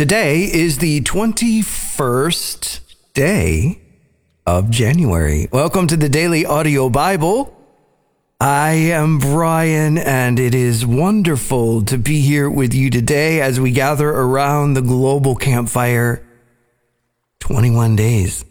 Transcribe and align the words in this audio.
Today 0.00 0.44
is 0.44 0.78
the 0.78 1.02
21st 1.02 2.80
day 3.12 3.82
of 4.46 4.70
January. 4.70 5.46
Welcome 5.52 5.88
to 5.88 5.96
the 5.98 6.08
Daily 6.08 6.46
Audio 6.46 6.88
Bible. 6.88 7.54
I 8.40 8.70
am 8.70 9.18
Brian, 9.18 9.98
and 9.98 10.40
it 10.40 10.54
is 10.54 10.86
wonderful 10.86 11.84
to 11.84 11.98
be 11.98 12.22
here 12.22 12.48
with 12.48 12.72
you 12.72 12.88
today 12.88 13.42
as 13.42 13.60
we 13.60 13.72
gather 13.72 14.08
around 14.08 14.72
the 14.72 14.80
global 14.80 15.36
campfire. 15.36 16.26
21 17.40 17.94
days. 17.94 18.46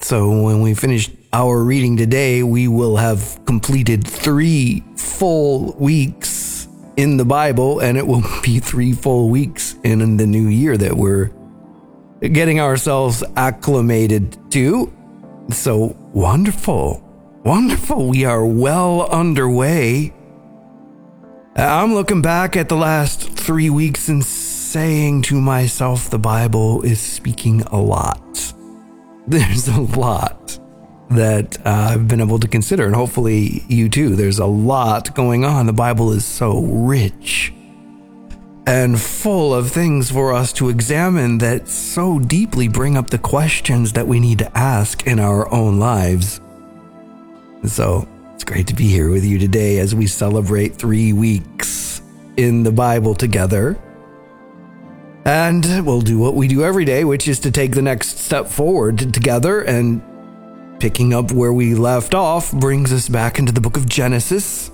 So 0.00 0.42
when 0.42 0.62
we 0.62 0.74
finish 0.74 1.08
our 1.32 1.62
reading 1.62 1.96
today, 1.96 2.42
we 2.42 2.66
will 2.66 2.96
have 2.96 3.38
completed 3.44 4.04
three 4.04 4.82
full 4.96 5.76
weeks 5.78 6.51
in 6.96 7.16
the 7.16 7.24
Bible, 7.24 7.80
and 7.80 7.96
it 7.96 8.06
will 8.06 8.22
be 8.42 8.58
three 8.58 8.92
full 8.92 9.28
weeks 9.28 9.76
in 9.82 10.16
the 10.16 10.26
new 10.26 10.48
year 10.48 10.76
that 10.76 10.96
we're 10.96 11.30
getting 12.20 12.60
ourselves 12.60 13.24
acclimated 13.36 14.38
to. 14.52 14.92
So 15.50 15.96
wonderful. 16.12 17.02
Wonderful. 17.44 18.08
We 18.08 18.24
are 18.24 18.46
well 18.46 19.08
underway. 19.10 20.14
I'm 21.56 21.94
looking 21.94 22.22
back 22.22 22.56
at 22.56 22.68
the 22.68 22.76
last 22.76 23.28
three 23.30 23.68
weeks 23.68 24.08
and 24.08 24.24
saying 24.24 25.22
to 25.22 25.40
myself, 25.40 26.08
the 26.08 26.18
Bible 26.18 26.82
is 26.82 27.00
speaking 27.00 27.62
a 27.62 27.80
lot. 27.80 28.54
There's 29.26 29.68
a 29.68 29.80
lot 29.80 30.58
that 31.16 31.58
uh, 31.66 31.90
I've 31.92 32.08
been 32.08 32.20
able 32.20 32.38
to 32.38 32.48
consider, 32.48 32.86
and 32.86 32.94
hopefully 32.94 33.64
you 33.68 33.88
too. 33.88 34.16
There's 34.16 34.38
a 34.38 34.46
lot 34.46 35.14
going 35.14 35.44
on. 35.44 35.66
The 35.66 35.72
Bible 35.72 36.12
is 36.12 36.24
so 36.24 36.60
rich 36.60 37.52
and 38.66 39.00
full 39.00 39.54
of 39.54 39.70
things 39.70 40.10
for 40.10 40.32
us 40.32 40.52
to 40.52 40.68
examine 40.68 41.38
that 41.38 41.68
so 41.68 42.18
deeply 42.18 42.68
bring 42.68 42.96
up 42.96 43.10
the 43.10 43.18
questions 43.18 43.92
that 43.92 44.06
we 44.06 44.20
need 44.20 44.38
to 44.38 44.56
ask 44.56 45.06
in 45.06 45.18
our 45.18 45.52
own 45.52 45.78
lives. 45.78 46.40
So 47.64 48.08
it's 48.34 48.44
great 48.44 48.66
to 48.68 48.74
be 48.74 48.88
here 48.88 49.10
with 49.10 49.24
you 49.24 49.38
today 49.38 49.78
as 49.78 49.94
we 49.94 50.06
celebrate 50.06 50.76
three 50.76 51.12
weeks 51.12 52.02
in 52.36 52.62
the 52.62 52.72
Bible 52.72 53.14
together. 53.14 53.78
And 55.24 55.64
we'll 55.86 56.00
do 56.00 56.18
what 56.18 56.34
we 56.34 56.48
do 56.48 56.64
every 56.64 56.84
day, 56.84 57.04
which 57.04 57.28
is 57.28 57.38
to 57.40 57.50
take 57.50 57.72
the 57.72 57.82
next 57.82 58.18
step 58.18 58.48
forward 58.48 59.12
together 59.12 59.60
and 59.60 60.02
picking 60.82 61.14
up 61.14 61.30
where 61.30 61.52
we 61.52 61.76
left 61.76 62.12
off 62.12 62.50
brings 62.50 62.92
us 62.92 63.08
back 63.08 63.38
into 63.38 63.52
the 63.52 63.60
book 63.60 63.76
of 63.76 63.88
Genesis. 63.88 64.72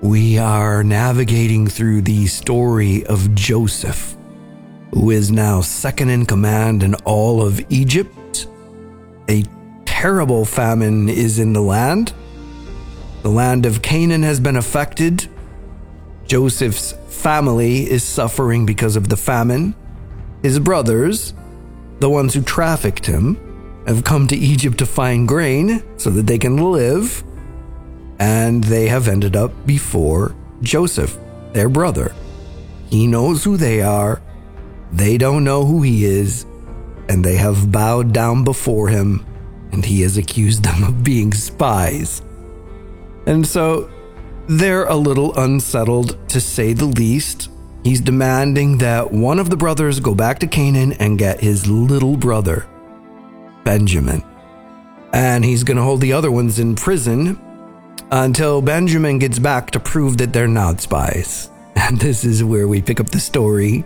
We 0.00 0.38
are 0.38 0.82
navigating 0.82 1.66
through 1.66 2.00
the 2.00 2.26
story 2.28 3.04
of 3.04 3.34
Joseph, 3.34 4.16
who 4.94 5.10
is 5.10 5.30
now 5.30 5.60
second 5.60 6.08
in 6.08 6.24
command 6.24 6.82
in 6.82 6.94
all 7.04 7.46
of 7.46 7.60
Egypt. 7.70 8.46
A 9.28 9.44
terrible 9.84 10.46
famine 10.46 11.10
is 11.10 11.38
in 11.38 11.52
the 11.52 11.60
land. 11.60 12.14
The 13.20 13.28
land 13.28 13.66
of 13.66 13.82
Canaan 13.82 14.22
has 14.22 14.40
been 14.40 14.56
affected. 14.56 15.28
Joseph's 16.26 16.92
family 17.08 17.82
is 17.82 18.02
suffering 18.02 18.64
because 18.64 18.96
of 18.96 19.10
the 19.10 19.18
famine. 19.18 19.74
His 20.40 20.58
brothers, 20.58 21.34
the 21.98 22.08
ones 22.08 22.32
who 22.32 22.40
trafficked 22.40 23.04
him, 23.04 23.45
have 23.86 24.04
come 24.04 24.26
to 24.26 24.36
Egypt 24.36 24.78
to 24.78 24.86
find 24.86 25.28
grain 25.28 25.82
so 25.96 26.10
that 26.10 26.26
they 26.26 26.38
can 26.38 26.56
live, 26.56 27.22
and 28.18 28.64
they 28.64 28.88
have 28.88 29.08
ended 29.08 29.36
up 29.36 29.52
before 29.66 30.34
Joseph, 30.60 31.16
their 31.52 31.68
brother. 31.68 32.14
He 32.90 33.06
knows 33.06 33.44
who 33.44 33.56
they 33.56 33.82
are, 33.82 34.20
they 34.92 35.18
don't 35.18 35.44
know 35.44 35.64
who 35.64 35.82
he 35.82 36.04
is, 36.04 36.46
and 37.08 37.24
they 37.24 37.36
have 37.36 37.70
bowed 37.70 38.12
down 38.12 38.44
before 38.44 38.88
him, 38.88 39.24
and 39.72 39.84
he 39.84 40.02
has 40.02 40.16
accused 40.16 40.64
them 40.64 40.82
of 40.82 41.04
being 41.04 41.32
spies. 41.32 42.22
And 43.26 43.46
so 43.46 43.90
they're 44.48 44.86
a 44.86 44.96
little 44.96 45.36
unsettled, 45.38 46.28
to 46.30 46.40
say 46.40 46.72
the 46.72 46.86
least. 46.86 47.50
He's 47.84 48.00
demanding 48.00 48.78
that 48.78 49.12
one 49.12 49.38
of 49.38 49.50
the 49.50 49.56
brothers 49.56 50.00
go 50.00 50.14
back 50.14 50.40
to 50.40 50.46
Canaan 50.48 50.92
and 50.94 51.18
get 51.18 51.40
his 51.40 51.68
little 51.68 52.16
brother 52.16 52.66
Benjamin. 53.66 54.22
And 55.12 55.44
he's 55.44 55.64
going 55.64 55.76
to 55.76 55.82
hold 55.82 56.00
the 56.00 56.12
other 56.12 56.30
ones 56.30 56.60
in 56.60 56.76
prison 56.76 57.38
until 58.12 58.62
Benjamin 58.62 59.18
gets 59.18 59.40
back 59.40 59.72
to 59.72 59.80
prove 59.80 60.16
that 60.18 60.32
they're 60.32 60.48
not 60.48 60.80
spies. 60.80 61.50
And 61.76 62.00
this 62.00 62.24
is 62.24 62.42
where 62.42 62.66
we 62.66 62.80
pick 62.80 63.00
up 63.00 63.10
the 63.10 63.20
story. 63.20 63.84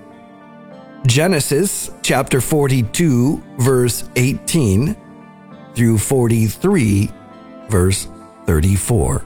Genesis 1.07 1.91
chapter 2.03 2.41
42, 2.41 3.43
verse 3.59 4.09
18 4.15 4.97
through 5.75 5.99
43, 5.99 7.11
verse 7.69 8.07
34. 8.47 9.25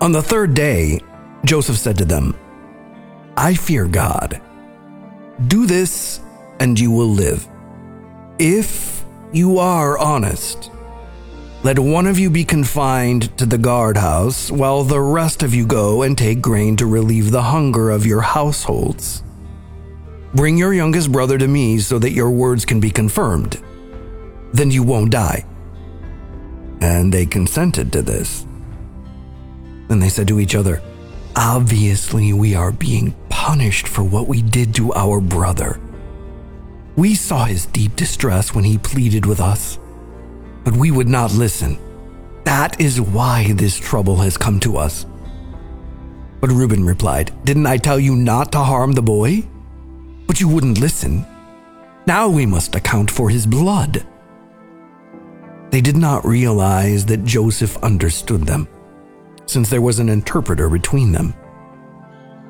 On 0.00 0.12
the 0.12 0.22
third 0.22 0.54
day, 0.54 1.00
Joseph 1.44 1.76
said 1.76 1.98
to 1.98 2.06
them, 2.06 2.34
I 3.36 3.52
fear 3.54 3.86
God 3.86 4.40
do 5.46 5.66
this 5.66 6.20
and 6.60 6.78
you 6.78 6.90
will 6.90 7.08
live. 7.08 7.46
If 8.38 9.04
you 9.32 9.58
are 9.58 9.98
honest, 9.98 10.70
let 11.62 11.78
one 11.78 12.06
of 12.06 12.18
you 12.18 12.28
be 12.28 12.44
confined 12.44 13.36
to 13.38 13.46
the 13.46 13.58
guardhouse, 13.58 14.50
while 14.50 14.82
the 14.82 15.00
rest 15.00 15.44
of 15.44 15.54
you 15.54 15.64
go 15.64 16.02
and 16.02 16.18
take 16.18 16.42
grain 16.42 16.76
to 16.76 16.86
relieve 16.86 17.30
the 17.30 17.42
hunger 17.42 17.90
of 17.90 18.04
your 18.04 18.20
households. 18.20 19.22
Bring 20.34 20.56
your 20.56 20.74
youngest 20.74 21.12
brother 21.12 21.38
to 21.38 21.46
me 21.46 21.78
so 21.78 22.00
that 22.00 22.10
your 22.10 22.30
words 22.30 22.64
can 22.64 22.80
be 22.80 22.90
confirmed. 22.90 23.62
Then 24.52 24.70
you 24.70 24.82
won't 24.82 25.12
die. 25.12 25.44
And 26.80 27.12
they 27.12 27.26
consented 27.26 27.92
to 27.92 28.02
this. 28.02 28.44
Then 29.88 30.00
they 30.00 30.08
said 30.08 30.26
to 30.28 30.40
each 30.40 30.56
other, 30.56 30.82
Obviously, 31.36 32.32
we 32.32 32.54
are 32.54 32.72
being 32.72 33.14
punished 33.42 33.88
for 33.88 34.04
what 34.04 34.28
we 34.28 34.40
did 34.40 34.72
to 34.72 34.92
our 34.92 35.20
brother. 35.20 35.80
We 36.94 37.16
saw 37.16 37.44
his 37.44 37.66
deep 37.66 37.96
distress 37.96 38.54
when 38.54 38.62
he 38.62 38.78
pleaded 38.78 39.26
with 39.26 39.40
us, 39.40 39.80
but 40.62 40.76
we 40.76 40.92
would 40.92 41.08
not 41.08 41.34
listen. 41.34 41.76
That 42.44 42.80
is 42.80 43.00
why 43.00 43.52
this 43.54 43.76
trouble 43.76 44.18
has 44.18 44.36
come 44.36 44.60
to 44.60 44.76
us. 44.76 45.06
But 46.40 46.52
Reuben 46.52 46.84
replied, 46.84 47.32
Didn't 47.44 47.66
I 47.66 47.78
tell 47.78 47.98
you 47.98 48.14
not 48.14 48.52
to 48.52 48.58
harm 48.58 48.92
the 48.92 49.02
boy? 49.02 49.42
But 50.28 50.40
you 50.40 50.46
wouldn't 50.46 50.78
listen. 50.78 51.26
Now 52.06 52.28
we 52.28 52.46
must 52.46 52.76
account 52.76 53.10
for 53.10 53.28
his 53.28 53.44
blood. 53.44 54.06
They 55.70 55.80
did 55.80 55.96
not 55.96 56.24
realize 56.24 57.06
that 57.06 57.24
Joseph 57.24 57.76
understood 57.78 58.42
them 58.42 58.68
since 59.46 59.68
there 59.68 59.82
was 59.82 59.98
an 59.98 60.08
interpreter 60.08 60.68
between 60.70 61.10
them. 61.10 61.34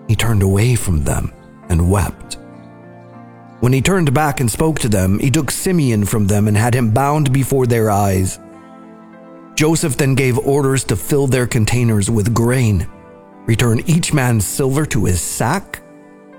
He 0.09 0.17
turned 0.17 0.43
away 0.43 0.75
from 0.75 1.05
them 1.05 1.33
and 1.69 1.91
wept. 1.91 2.39
When 3.61 3.73
he 3.73 3.81
turned 3.81 4.13
back 4.13 4.41
and 4.41 4.51
spoke 4.51 4.81
to 4.81 4.89
them, 4.89 5.19
he 5.19 5.31
took 5.31 5.51
Simeon 5.51 6.05
from 6.05 6.27
them 6.27 6.49
and 6.49 6.57
had 6.57 6.75
him 6.75 6.91
bound 6.91 7.33
before 7.33 7.67
their 7.67 7.91
eyes. 7.91 8.41
Joseph 9.55 9.97
then 9.97 10.15
gave 10.15 10.39
orders 10.39 10.83
to 10.85 10.97
fill 10.97 11.27
their 11.27 11.47
containers 11.47 12.11
with 12.11 12.35
grain, 12.35 12.89
return 13.47 13.81
each 13.87 14.13
man 14.13 14.41
silver 14.41 14.85
to 14.87 15.05
his 15.05 15.21
sack, 15.21 15.83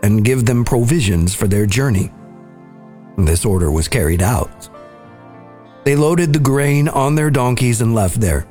and 0.04 0.26
give 0.26 0.46
them 0.46 0.66
provisions 0.66 1.34
for 1.34 1.48
their 1.48 1.66
journey. 1.66 2.12
This 3.18 3.46
order 3.46 3.72
was 3.72 3.88
carried 3.88 4.22
out. 4.22 4.70
They 5.86 5.96
loaded 5.96 6.34
the 6.34 6.40
grain 6.40 6.90
on 6.90 7.16
their 7.16 7.30
donkeys 7.30 7.82
and 7.82 7.96
left 7.96 8.20
there. 8.20 8.46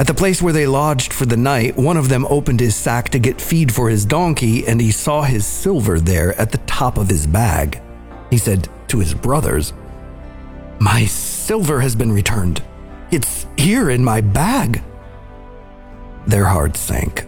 At 0.00 0.06
the 0.06 0.14
place 0.14 0.40
where 0.40 0.54
they 0.54 0.66
lodged 0.66 1.12
for 1.12 1.26
the 1.26 1.36
night, 1.36 1.76
one 1.76 1.98
of 1.98 2.08
them 2.08 2.26
opened 2.30 2.58
his 2.58 2.74
sack 2.74 3.10
to 3.10 3.18
get 3.18 3.38
feed 3.38 3.70
for 3.70 3.90
his 3.90 4.06
donkey, 4.06 4.66
and 4.66 4.80
he 4.80 4.90
saw 4.90 5.20
his 5.20 5.44
silver 5.44 6.00
there 6.00 6.34
at 6.40 6.52
the 6.52 6.58
top 6.66 6.96
of 6.96 7.10
his 7.10 7.26
bag. 7.26 7.82
He 8.30 8.38
said 8.38 8.66
to 8.88 8.98
his 8.98 9.12
brothers, 9.12 9.74
My 10.78 11.04
silver 11.04 11.80
has 11.80 11.94
been 11.94 12.12
returned. 12.12 12.62
It's 13.10 13.44
here 13.58 13.90
in 13.90 14.02
my 14.02 14.22
bag. 14.22 14.82
Their 16.26 16.46
hearts 16.46 16.80
sank. 16.80 17.26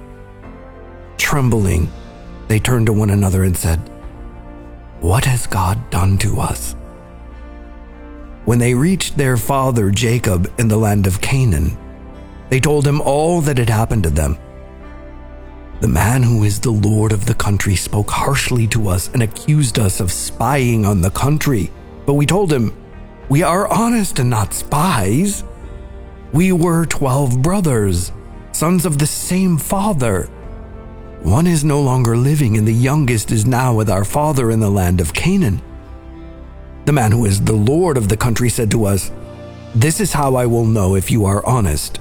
Trembling, 1.19 1.93
they 2.49 2.59
turned 2.59 2.87
to 2.87 2.95
one 2.95 3.11
another 3.11 3.45
and 3.45 3.55
said, 3.55 3.81
What 5.01 5.27
has 5.27 5.47
God 5.47 5.91
done 5.91 6.17
to 6.19 6.41
us? 6.41 6.75
When 8.47 8.61
they 8.61 8.73
reached 8.73 9.19
their 9.19 9.37
father 9.37 9.91
Jacob 9.91 10.51
in 10.59 10.69
the 10.69 10.79
land 10.79 11.07
of 11.07 11.21
Canaan, 11.21 11.77
they 12.53 12.61
told 12.61 12.87
him 12.87 13.01
all 13.01 13.41
that 13.41 13.57
had 13.57 13.71
happened 13.71 14.03
to 14.03 14.11
them. 14.11 14.37
The 15.81 15.89
man 15.89 16.23
who 16.23 16.45
is 16.45 16.61
the 16.61 16.71
lord 16.71 17.11
of 17.11 17.25
the 17.25 17.33
country 17.33 17.75
spoke 17.77 18.11
harshly 18.11 18.67
to 18.67 18.89
us 18.89 19.09
and 19.15 19.23
accused 19.23 19.79
us 19.79 20.01
of 20.01 20.13
spying 20.13 20.85
on 20.85 21.01
the 21.01 21.11
country. 21.13 21.71
But 22.05 22.13
we 22.13 22.27
told 22.27 22.53
him, 22.53 22.77
We 23.31 23.43
are 23.43 23.73
honest 23.73 24.19
and 24.19 24.29
not 24.29 24.53
spies. 24.53 25.45
We 26.35 26.53
were 26.53 26.85
twelve 26.85 27.41
brothers, 27.41 28.13
sons 28.53 28.85
of 28.85 28.99
the 28.99 29.07
same 29.07 29.57
father. 29.57 30.25
One 31.23 31.47
is 31.47 31.65
no 31.65 31.81
longer 31.81 32.19
living, 32.19 32.59
and 32.59 32.69
the 32.69 32.75
youngest 32.75 33.33
is 33.33 33.47
now 33.47 33.73
with 33.73 33.89
our 33.89 34.05
father 34.05 34.51
in 34.51 34.61
the 34.61 34.69
land 34.69 35.01
of 35.01 35.15
Canaan. 35.15 35.63
The 36.85 36.93
man 36.93 37.13
who 37.13 37.25
is 37.25 37.41
the 37.41 37.55
Lord 37.55 37.97
of 37.97 38.11
the 38.11 38.19
country 38.19 38.51
said 38.51 38.71
to 38.73 38.85
us, 38.85 39.11
This 39.75 40.01
is 40.01 40.13
how 40.13 40.35
I 40.35 40.45
will 40.45 40.67
know 40.67 40.97
if 40.97 41.11
you 41.11 41.25
are 41.25 41.47
honest. 41.47 41.99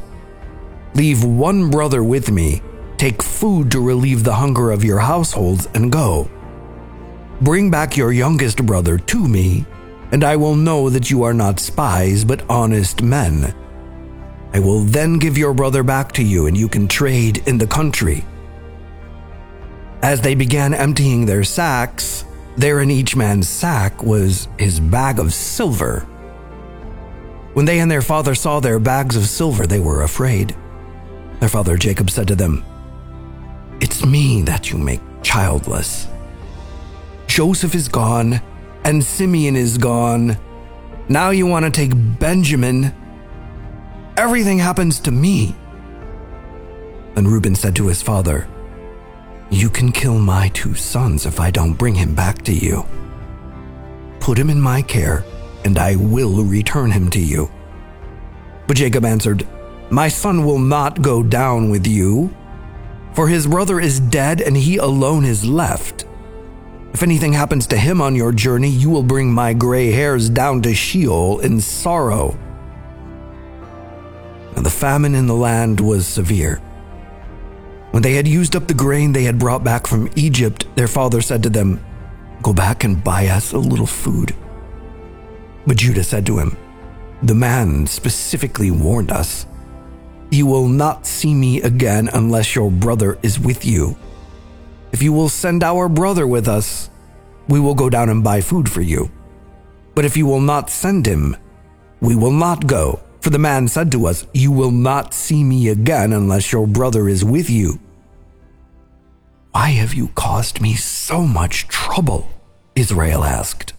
Leave 0.94 1.24
one 1.24 1.70
brother 1.70 2.04
with 2.04 2.30
me, 2.30 2.62
take 2.98 3.24
food 3.24 3.72
to 3.72 3.80
relieve 3.80 4.24
the 4.24 4.34
hunger 4.34 4.72
of 4.72 4.84
your 4.84 5.00
households, 5.00 5.68
and 5.74 5.92
go. 5.92 6.30
Bring 7.40 7.72
back 7.72 7.96
your 7.96 8.12
youngest 8.12 8.66
brother 8.66 8.98
to 8.98 9.28
me, 9.28 9.66
and 10.12 10.24
I 10.24 10.36
will 10.36 10.56
know 10.56 10.90
that 10.90 11.10
you 11.10 11.24
are 11.24 11.34
not 11.34 11.60
spies, 11.60 12.26
but 12.26 12.48
honest 12.50 13.02
men. 13.02 13.56
I 14.54 14.60
will 14.60 14.82
then 14.82 15.18
give 15.18 15.38
your 15.38 15.54
brother 15.54 15.82
back 15.82 16.12
to 16.14 16.24
you, 16.24 16.48
and 16.48 16.58
you 16.58 16.68
can 16.68 16.88
trade 16.88 17.48
in 17.48 17.58
the 17.58 17.68
country. 17.68 18.26
As 20.04 20.20
they 20.20 20.36
began 20.36 20.74
emptying 20.74 21.26
their 21.26 21.46
sacks, 21.46 22.26
there 22.58 22.82
in 22.82 22.92
each 22.92 23.16
man's 23.16 23.48
sack 23.48 24.04
was 24.04 24.50
his 24.60 24.80
bag 24.80 25.20
of 25.20 25.34
silver. 25.34 26.02
When 27.54 27.66
they 27.66 27.80
and 27.80 27.90
their 27.90 28.02
father 28.02 28.36
saw 28.36 28.60
their 28.60 28.80
bags 28.80 29.16
of 29.16 29.26
silver, 29.26 29.66
they 29.66 29.80
were 29.80 30.04
afraid. 30.04 30.56
Their 31.42 31.50
father 31.50 31.76
Jacob 31.76 32.12
said 32.12 32.28
to 32.28 32.36
them, 32.36 32.64
It's 33.82 34.06
me 34.06 34.44
that 34.44 34.70
you 34.70 34.78
make 34.78 35.02
childless. 35.24 36.08
Joseph 37.26 37.74
is 37.74 37.88
gone, 37.88 38.40
and 38.84 39.04
Simeon 39.04 39.56
is 39.56 39.80
gone. 39.80 40.38
Now 41.10 41.32
you 41.32 41.48
want 41.48 41.66
to 41.66 41.72
take 41.72 42.20
Benjamin. 42.20 42.94
Everything 44.18 44.60
happens 44.60 45.00
to 45.00 45.12
me. 45.12 45.56
And 47.16 47.28
Reuben 47.28 47.56
said 47.56 47.76
to 47.78 47.88
his 47.88 48.04
father, 48.04 48.48
You 49.50 49.72
can 49.72 49.92
kill 49.92 50.20
my 50.20 50.50
two 50.50 50.76
sons 50.76 51.26
if 51.26 51.40
I 51.40 51.50
don't 51.50 51.74
bring 51.74 51.96
him 51.96 52.14
back 52.14 52.44
to 52.44 52.54
you. 52.54 52.86
Put 54.20 54.38
him 54.38 54.52
in 54.52 54.62
my 54.62 54.84
care, 54.84 55.26
and 55.66 55.80
I 55.80 55.96
will 55.96 56.44
return 56.44 56.92
him 56.92 57.10
to 57.10 57.20
you. 57.20 57.50
But 58.68 58.78
Jacob 58.78 59.06
answered, 59.06 59.48
My 59.92 60.08
son 60.08 60.46
will 60.46 60.58
not 60.58 61.02
go 61.02 61.22
down 61.22 61.70
with 61.70 61.86
you, 61.86 62.34
for 63.14 63.28
his 63.28 63.46
brother 63.46 63.78
is 63.78 64.00
dead 64.00 64.40
and 64.40 64.56
he 64.56 64.78
alone 64.78 65.26
is 65.26 65.46
left. 65.46 66.06
If 66.94 67.04
anything 67.04 67.34
happens 67.34 67.68
to 67.68 67.78
him 67.78 68.00
on 68.00 68.16
your 68.16 68.32
journey, 68.32 68.70
you 68.70 68.90
will 68.90 69.04
bring 69.04 69.34
my 69.34 69.54
gray 69.54 69.92
hairs 69.92 70.30
down 70.30 70.62
to 70.62 70.74
Sheol 70.74 71.40
in 71.40 71.60
sorrow. 71.60 72.38
And 74.56 74.66
the 74.66 74.70
famine 74.70 75.14
in 75.14 75.28
the 75.28 75.36
land 75.36 75.82
was 75.82 76.08
severe. 76.08 76.62
When 77.92 78.02
they 78.02 78.14
had 78.14 78.30
used 78.30 78.56
up 78.56 78.68
the 78.68 78.74
grain 78.74 79.12
they 79.12 79.24
had 79.24 79.40
brought 79.40 79.64
back 79.64 79.88
from 79.88 80.10
Egypt, 80.16 80.66
their 80.76 80.88
father 80.88 81.22
said 81.22 81.44
to 81.44 81.50
them, 81.50 81.84
Go 82.42 82.54
back 82.54 82.86
and 82.86 83.04
buy 83.04 83.28
us 83.28 83.52
a 83.52 83.58
little 83.58 83.86
food. 83.86 84.34
But 85.68 85.76
Judah 85.76 86.06
said 86.06 86.26
to 86.28 86.40
him, 86.40 86.56
The 87.24 87.36
man 87.36 87.88
specifically 87.88 88.72
warned 88.72 89.12
us, 89.12 89.46
You 90.32 90.46
will 90.46 90.70
not 90.70 91.06
see 91.06 91.34
me 91.34 91.62
again 91.62 92.10
unless 92.14 92.56
your 92.56 92.72
brother 92.72 93.20
is 93.22 93.38
with 93.38 93.66
you. 93.66 93.98
If 94.94 95.04
you 95.04 95.12
will 95.12 95.28
send 95.28 95.62
our 95.62 95.90
brother 95.90 96.26
with 96.26 96.48
us, 96.48 96.90
we 97.50 97.60
will 97.60 97.76
go 97.76 97.90
down 97.90 98.08
and 98.08 98.24
buy 98.24 98.40
food 98.40 98.72
for 98.72 98.82
you. 98.82 99.12
But 99.94 100.06
if 100.06 100.16
you 100.16 100.26
will 100.26 100.40
not 100.40 100.70
send 100.70 101.06
him, 101.06 101.36
we 102.00 102.16
will 102.16 102.32
not 102.32 102.66
go. 102.66 103.02
For 103.20 103.30
the 103.30 103.40
man 103.40 103.68
said 103.68 103.92
to 103.92 104.08
us, 104.08 104.26
You 104.34 104.54
will 104.54 104.72
not 104.72 105.14
see 105.14 105.44
me 105.44 105.68
again 105.68 106.14
unless 106.14 106.54
your 106.54 106.66
brother 106.66 107.10
is 107.10 107.26
with 107.26 107.50
you. 107.50 107.80
Why 109.52 109.72
have 109.72 109.94
you 109.94 110.08
caused 110.16 110.62
me 110.62 110.76
so 110.76 111.24
much 111.24 111.68
trouble? 111.68 112.30
Israel 112.74 113.26
asked. 113.26 113.74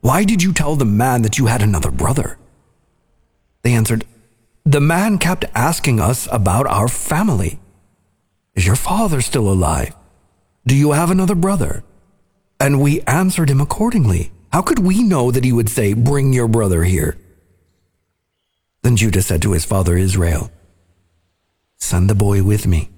Why 0.00 0.24
did 0.24 0.42
you 0.42 0.52
tell 0.52 0.74
the 0.74 0.84
man 0.84 1.22
that 1.22 1.38
you 1.38 1.46
had 1.46 1.62
another 1.62 1.92
brother? 1.92 2.36
They 3.62 3.74
answered, 3.74 4.04
The 4.64 4.80
man 4.80 5.18
kept 5.18 5.44
asking 5.56 5.98
us 5.98 6.28
about 6.30 6.68
our 6.68 6.86
family. 6.86 7.58
Is 8.54 8.64
your 8.64 8.76
father 8.76 9.20
still 9.20 9.50
alive? 9.50 9.94
Do 10.66 10.76
you 10.76 10.92
have 10.92 11.10
another 11.10 11.34
brother? 11.34 11.82
And 12.60 12.80
we 12.80 13.00
answered 13.02 13.50
him 13.50 13.60
accordingly. 13.60 14.30
How 14.52 14.62
could 14.62 14.78
we 14.78 15.02
know 15.02 15.32
that 15.32 15.42
he 15.42 15.52
would 15.52 15.68
say, 15.68 15.94
Bring 15.94 16.32
your 16.32 16.46
brother 16.46 16.84
here? 16.84 17.18
Then 18.82 18.96
Judah 18.96 19.22
said 19.22 19.42
to 19.42 19.52
his 19.52 19.64
father 19.64 19.96
Israel, 19.96 20.52
Send 21.78 22.08
the 22.08 22.14
boy 22.14 22.44
with 22.44 22.64
me. 22.64 22.90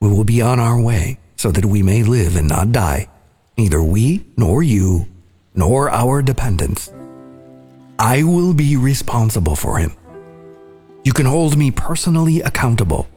We 0.00 0.08
will 0.08 0.24
be 0.24 0.42
on 0.42 0.58
our 0.58 0.80
way, 0.80 1.18
so 1.36 1.52
that 1.52 1.64
we 1.64 1.84
may 1.84 2.02
live 2.02 2.34
and 2.34 2.48
not 2.48 2.72
die, 2.72 3.08
neither 3.56 3.80
we, 3.80 4.24
nor 4.36 4.64
you, 4.64 5.06
nor 5.54 5.90
our 5.90 6.22
dependents. 6.22 6.92
I 8.00 8.24
will 8.24 8.52
be 8.52 8.76
responsible 8.76 9.54
for 9.54 9.78
him. 9.78 9.92
You 11.04 11.12
can 11.12 11.26
hold 11.26 11.56
me 11.56 11.70
personally 11.70 12.40
accountable. 12.40 13.08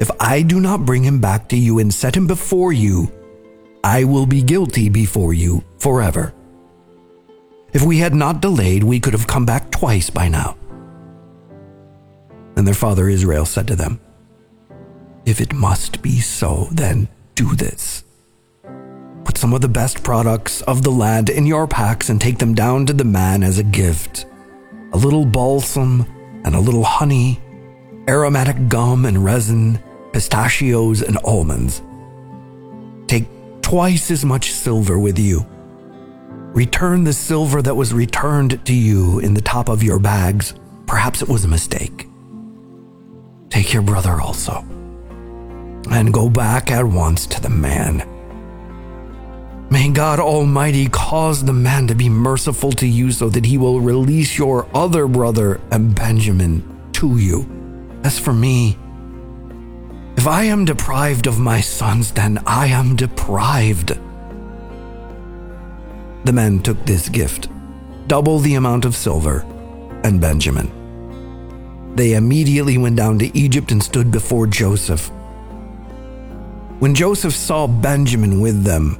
If 0.00 0.10
I 0.20 0.42
do 0.42 0.60
not 0.60 0.84
bring 0.84 1.02
him 1.02 1.20
back 1.20 1.48
to 1.48 1.56
you 1.56 1.78
and 1.78 1.92
set 1.92 2.16
him 2.16 2.26
before 2.26 2.72
you, 2.72 3.10
I 3.82 4.04
will 4.04 4.26
be 4.26 4.42
guilty 4.42 4.88
before 4.88 5.32
you 5.32 5.64
forever. 5.78 6.34
If 7.72 7.82
we 7.82 7.98
had 7.98 8.14
not 8.14 8.42
delayed, 8.42 8.84
we 8.84 9.00
could 9.00 9.14
have 9.14 9.26
come 9.26 9.46
back 9.46 9.70
twice 9.70 10.10
by 10.10 10.28
now. 10.28 10.56
And 12.56 12.66
their 12.66 12.74
father 12.74 13.08
Israel 13.08 13.46
said 13.46 13.66
to 13.68 13.76
them, 13.76 14.00
If 15.24 15.40
it 15.40 15.52
must 15.52 16.02
be 16.02 16.20
so, 16.20 16.68
then 16.70 17.08
do 17.34 17.54
this. 17.54 18.04
Put 19.24 19.38
some 19.38 19.52
of 19.52 19.60
the 19.60 19.68
best 19.68 20.02
products 20.02 20.62
of 20.62 20.82
the 20.82 20.90
land 20.90 21.30
in 21.30 21.46
your 21.46 21.66
packs 21.66 22.08
and 22.08 22.20
take 22.20 22.38
them 22.38 22.54
down 22.54 22.86
to 22.86 22.92
the 22.92 23.04
man 23.04 23.42
as 23.42 23.58
a 23.58 23.64
gift 23.64 24.26
a 24.92 24.96
little 24.96 25.26
balsam 25.26 26.06
and 26.46 26.54
a 26.54 26.60
little 26.60 26.84
honey, 26.84 27.40
aromatic 28.08 28.68
gum 28.68 29.04
and 29.04 29.22
resin, 29.22 29.78
pistachios, 30.12 31.02
and 31.02 31.18
almonds. 31.18 31.82
Take 33.08 33.26
twice 33.60 34.10
as 34.10 34.24
much 34.24 34.52
silver 34.52 34.98
with 34.98 35.18
you. 35.18 35.44
Return 36.54 37.04
the 37.04 37.12
silver 37.12 37.60
that 37.60 37.74
was 37.74 37.92
returned 37.92 38.64
to 38.64 38.72
you 38.72 39.18
in 39.18 39.34
the 39.34 39.42
top 39.42 39.68
of 39.68 39.82
your 39.82 39.98
bags. 39.98 40.54
Perhaps 40.86 41.20
it 41.20 41.28
was 41.28 41.44
a 41.44 41.48
mistake. 41.48 42.08
Take 43.50 43.74
your 43.74 43.82
brother 43.82 44.20
also. 44.20 44.64
And 45.90 46.14
go 46.14 46.30
back 46.30 46.70
at 46.70 46.84
once 46.84 47.26
to 47.26 47.40
the 47.40 47.50
man. 47.50 48.15
May 49.68 49.90
God 49.90 50.20
Almighty 50.20 50.88
cause 50.88 51.44
the 51.44 51.52
man 51.52 51.88
to 51.88 51.94
be 51.94 52.08
merciful 52.08 52.70
to 52.72 52.86
you 52.86 53.10
so 53.10 53.28
that 53.30 53.46
he 53.46 53.58
will 53.58 53.80
release 53.80 54.38
your 54.38 54.68
other 54.72 55.08
brother 55.08 55.60
and 55.72 55.94
Benjamin 55.94 56.62
to 56.92 57.18
you. 57.18 57.48
As 58.04 58.16
for 58.16 58.32
me, 58.32 58.78
if 60.16 60.26
I 60.26 60.44
am 60.44 60.64
deprived 60.64 61.26
of 61.26 61.40
my 61.40 61.60
sons, 61.60 62.12
then 62.12 62.38
I 62.46 62.68
am 62.68 62.94
deprived. 62.94 63.98
The 66.24 66.32
men 66.32 66.60
took 66.60 66.84
this 66.86 67.08
gift, 67.08 67.48
double 68.06 68.38
the 68.38 68.54
amount 68.54 68.84
of 68.84 68.94
silver, 68.94 69.44
and 70.04 70.20
Benjamin. 70.20 70.70
They 71.96 72.14
immediately 72.14 72.78
went 72.78 72.96
down 72.96 73.18
to 73.18 73.36
Egypt 73.36 73.72
and 73.72 73.82
stood 73.82 74.12
before 74.12 74.46
Joseph. 74.46 75.10
When 76.78 76.94
Joseph 76.94 77.34
saw 77.34 77.66
Benjamin 77.66 78.40
with 78.40 78.62
them, 78.62 78.98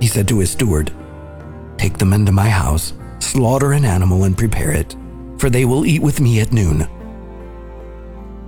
he 0.00 0.06
said 0.06 0.28
to 0.28 0.38
his 0.38 0.50
steward, 0.50 0.92
Take 1.78 1.98
them 1.98 2.12
into 2.12 2.32
my 2.32 2.48
house, 2.48 2.92
slaughter 3.18 3.72
an 3.72 3.84
animal, 3.84 4.24
and 4.24 4.36
prepare 4.36 4.70
it, 4.70 4.96
for 5.38 5.50
they 5.50 5.64
will 5.64 5.86
eat 5.86 6.02
with 6.02 6.20
me 6.20 6.40
at 6.40 6.52
noon. 6.52 6.88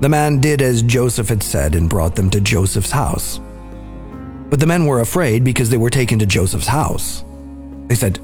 The 0.01 0.09
man 0.09 0.39
did 0.39 0.63
as 0.63 0.83
Joseph 0.83 1.29
had 1.29 1.43
said 1.43 1.75
and 1.75 1.91
brought 1.91 2.15
them 2.15 2.31
to 2.31 2.41
Joseph's 2.41 2.93
house. 2.93 3.41
But 4.49 4.61
the 4.61 4.67
men 4.67 4.87
were 4.87 5.01
afraid 5.01 5.45
because 5.45 5.71
they 5.71 5.77
were 5.77 5.91
taken 5.91 6.19
to 6.21 6.27
Joseph's 6.27 6.69
house. 6.69 7.25
They 7.89 7.95
said, 7.95 8.21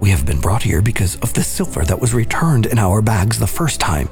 We 0.00 0.10
have 0.10 0.24
been 0.24 0.40
brought 0.40 0.62
here 0.62 0.82
because 0.82 1.16
of 1.16 1.34
the 1.34 1.42
silver 1.42 1.84
that 1.84 2.00
was 2.00 2.14
returned 2.14 2.66
in 2.66 2.78
our 2.78 3.02
bags 3.02 3.38
the 3.38 3.46
first 3.46 3.78
time. 3.78 4.08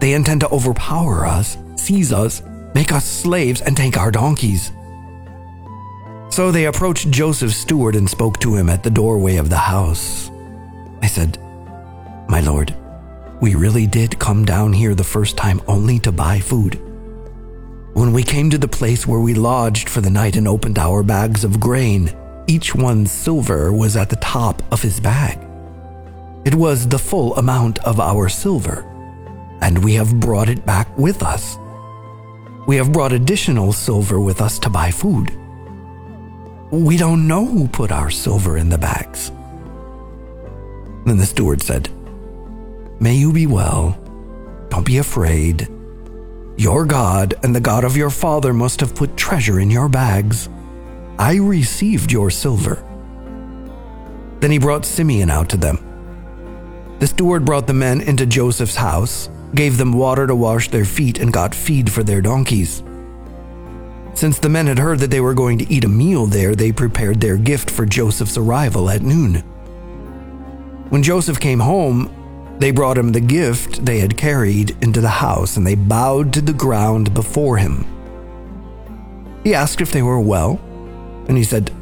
They 0.00 0.14
intend 0.14 0.40
to 0.40 0.48
overpower 0.48 1.26
us, 1.26 1.56
seize 1.76 2.12
us, 2.12 2.42
make 2.74 2.90
us 2.90 3.04
slaves, 3.04 3.60
and 3.60 3.76
take 3.76 3.96
our 3.96 4.10
donkeys. 4.10 4.72
So 6.32 6.50
they 6.50 6.64
approached 6.64 7.10
Joseph's 7.10 7.58
steward 7.58 7.94
and 7.94 8.08
spoke 8.08 8.40
to 8.40 8.56
him 8.56 8.70
at 8.70 8.82
the 8.82 8.88
doorway 8.88 9.36
of 9.36 9.50
the 9.50 9.58
house. 9.58 10.30
I 11.02 11.06
said, 11.06 11.36
My 12.26 12.40
lord, 12.40 12.74
we 13.42 13.54
really 13.54 13.86
did 13.86 14.18
come 14.18 14.46
down 14.46 14.72
here 14.72 14.94
the 14.94 15.04
first 15.04 15.36
time 15.36 15.60
only 15.68 15.98
to 15.98 16.10
buy 16.10 16.40
food. 16.40 16.80
When 17.92 18.14
we 18.14 18.22
came 18.22 18.48
to 18.48 18.56
the 18.56 18.66
place 18.66 19.06
where 19.06 19.20
we 19.20 19.34
lodged 19.34 19.90
for 19.90 20.00
the 20.00 20.08
night 20.08 20.36
and 20.36 20.48
opened 20.48 20.78
our 20.78 21.02
bags 21.02 21.44
of 21.44 21.60
grain, 21.60 22.10
each 22.46 22.74
one's 22.74 23.12
silver 23.12 23.70
was 23.70 23.94
at 23.94 24.08
the 24.08 24.16
top 24.16 24.62
of 24.72 24.80
his 24.80 25.00
bag. 25.00 25.38
It 26.46 26.54
was 26.54 26.88
the 26.88 26.98
full 26.98 27.36
amount 27.36 27.78
of 27.80 28.00
our 28.00 28.30
silver, 28.30 28.86
and 29.60 29.84
we 29.84 29.92
have 29.96 30.18
brought 30.18 30.48
it 30.48 30.64
back 30.64 30.96
with 30.96 31.22
us. 31.22 31.58
We 32.66 32.76
have 32.76 32.90
brought 32.90 33.12
additional 33.12 33.74
silver 33.74 34.18
with 34.18 34.40
us 34.40 34.58
to 34.60 34.70
buy 34.70 34.90
food. 34.90 35.30
We 36.72 36.96
don't 36.96 37.28
know 37.28 37.44
who 37.44 37.68
put 37.68 37.92
our 37.92 38.08
silver 38.08 38.56
in 38.56 38.70
the 38.70 38.78
bags. 38.78 39.30
Then 41.04 41.18
the 41.18 41.26
steward 41.26 41.60
said, 41.60 41.90
May 42.98 43.14
you 43.14 43.30
be 43.30 43.46
well. 43.46 44.00
Don't 44.70 44.86
be 44.86 44.96
afraid. 44.96 45.68
Your 46.56 46.86
God 46.86 47.34
and 47.42 47.54
the 47.54 47.60
God 47.60 47.84
of 47.84 47.94
your 47.94 48.08
father 48.08 48.54
must 48.54 48.80
have 48.80 48.94
put 48.94 49.18
treasure 49.18 49.60
in 49.60 49.70
your 49.70 49.90
bags. 49.90 50.48
I 51.18 51.34
received 51.34 52.10
your 52.10 52.30
silver. 52.30 52.82
Then 54.40 54.50
he 54.50 54.58
brought 54.58 54.86
Simeon 54.86 55.28
out 55.28 55.50
to 55.50 55.58
them. 55.58 55.76
The 57.00 57.06
steward 57.06 57.44
brought 57.44 57.66
the 57.66 57.74
men 57.74 58.00
into 58.00 58.24
Joseph's 58.24 58.76
house, 58.76 59.28
gave 59.54 59.76
them 59.76 59.92
water 59.92 60.26
to 60.26 60.34
wash 60.34 60.70
their 60.70 60.86
feet, 60.86 61.18
and 61.18 61.34
got 61.34 61.54
feed 61.54 61.92
for 61.92 62.02
their 62.02 62.22
donkeys. 62.22 62.82
Since 64.14 64.38
the 64.38 64.48
men 64.48 64.66
had 64.66 64.78
heard 64.78 64.98
that 65.00 65.10
they 65.10 65.20
were 65.20 65.34
going 65.34 65.58
to 65.58 65.72
eat 65.72 65.84
a 65.84 65.88
meal 65.88 66.26
there, 66.26 66.54
they 66.54 66.70
prepared 66.72 67.20
their 67.20 67.36
gift 67.36 67.70
for 67.70 67.86
Joseph's 67.86 68.36
arrival 68.36 68.90
at 68.90 69.02
noon. 69.02 69.36
When 70.90 71.02
Joseph 71.02 71.40
came 71.40 71.60
home, 71.60 72.10
they 72.58 72.70
brought 72.70 72.98
him 72.98 73.12
the 73.12 73.20
gift 73.20 73.84
they 73.84 73.98
had 73.98 74.16
carried 74.16 74.76
into 74.82 75.00
the 75.00 75.08
house, 75.08 75.56
and 75.56 75.66
they 75.66 75.74
bowed 75.74 76.32
to 76.34 76.40
the 76.40 76.52
ground 76.52 77.14
before 77.14 77.56
him. 77.56 77.86
He 79.42 79.54
asked 79.54 79.80
if 79.80 79.90
they 79.90 80.02
were 80.02 80.20
well, 80.20 80.60
and 81.26 81.36
he 81.36 81.44
said, 81.44 81.72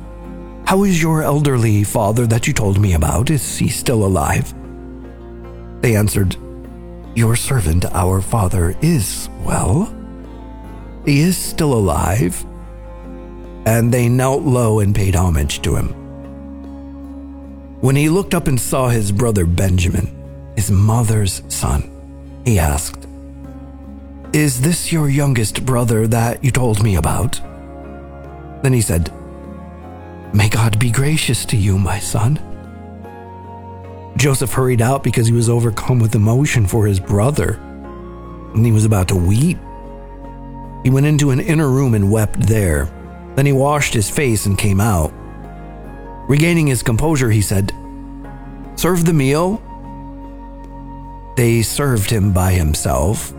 How 0.65 0.85
is 0.85 1.03
your 1.03 1.23
elderly 1.23 1.85
father 1.85 2.27
that 2.29 2.47
you 2.47 2.53
told 2.53 2.81
me 2.81 2.95
about? 2.95 3.29
Is 3.29 3.59
he 3.59 3.69
still 3.69 4.05
alive? 4.05 4.55
They 5.83 5.97
answered, 5.97 6.37
Your 7.15 7.37
servant, 7.37 7.85
our 7.87 8.23
father, 8.23 8.77
is 8.81 9.29
well. 9.45 9.95
He 11.05 11.21
is 11.21 11.37
still 11.37 11.73
alive. 11.73 12.45
And 13.67 13.93
they 13.93 14.09
knelt 14.09 14.43
low 14.43 14.81
and 14.81 14.95
paid 14.95 15.15
homage 15.15 15.63
to 15.63 15.77
him. 15.77 15.89
When 17.81 17.97
he 17.97 18.09
looked 18.09 18.35
up 18.35 18.47
and 18.47 18.61
saw 18.61 18.89
his 18.89 19.11
brother 19.11 19.47
Benjamin, 19.47 20.09
his 20.57 20.71
mother's 20.71 21.43
son, 21.49 21.91
he 22.45 22.59
asked, 22.59 23.07
Is 24.33 24.61
this 24.61 24.93
your 24.93 25.09
youngest 25.09 25.65
brother 25.65 26.07
that 26.09 26.45
you 26.45 26.51
told 26.51 26.83
me 26.83 26.97
about? 26.97 27.41
Then 28.63 28.73
he 28.73 28.83
said, 28.83 29.13
May 30.35 30.49
God 30.49 30.79
be 30.79 30.91
gracious 30.91 31.45
to 31.47 31.57
you, 31.57 31.79
my 31.79 31.99
son. 31.99 32.39
Joseph 34.17 34.53
hurried 34.53 34.83
out 34.83 35.03
because 35.03 35.27
he 35.27 35.33
was 35.33 35.49
overcome 35.49 35.99
with 35.99 36.15
emotion 36.15 36.67
for 36.67 36.87
his 36.87 37.01
brother, 37.01 37.55
and 38.55 38.67
he 38.67 38.73
was 38.73 38.85
about 38.85 39.09
to 39.09 39.17
weep. 39.17 39.59
He 40.83 40.91
went 40.91 41.07
into 41.07 41.31
an 41.31 41.41
inner 41.41 41.69
room 41.69 41.95
and 41.95 42.11
wept 42.11 42.41
there. 42.41 42.89
Then 43.37 43.47
he 43.47 43.53
washed 43.53 43.95
his 43.95 44.11
face 44.11 44.47
and 44.47 44.59
came 44.59 44.81
out. 44.81 45.13
Regaining 46.29 46.67
his 46.67 46.83
composure, 46.83 47.31
he 47.31 47.43
said, 47.43 47.73
Serve 48.77 49.05
the 49.05 49.13
meal 49.13 49.63
they 51.41 51.63
served 51.63 52.11
him 52.11 52.35
by 52.35 52.53
himself, 52.53 53.33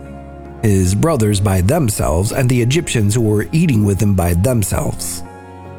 his 0.63 0.95
brothers 0.95 1.39
by 1.39 1.61
themselves, 1.61 2.31
and 2.31 2.49
the 2.49 2.59
Egyptians 2.59 3.13
who 3.13 3.21
were 3.21 3.47
eating 3.51 3.85
with 3.85 4.01
him 4.01 4.15
by 4.15 4.33
themselves, 4.33 5.21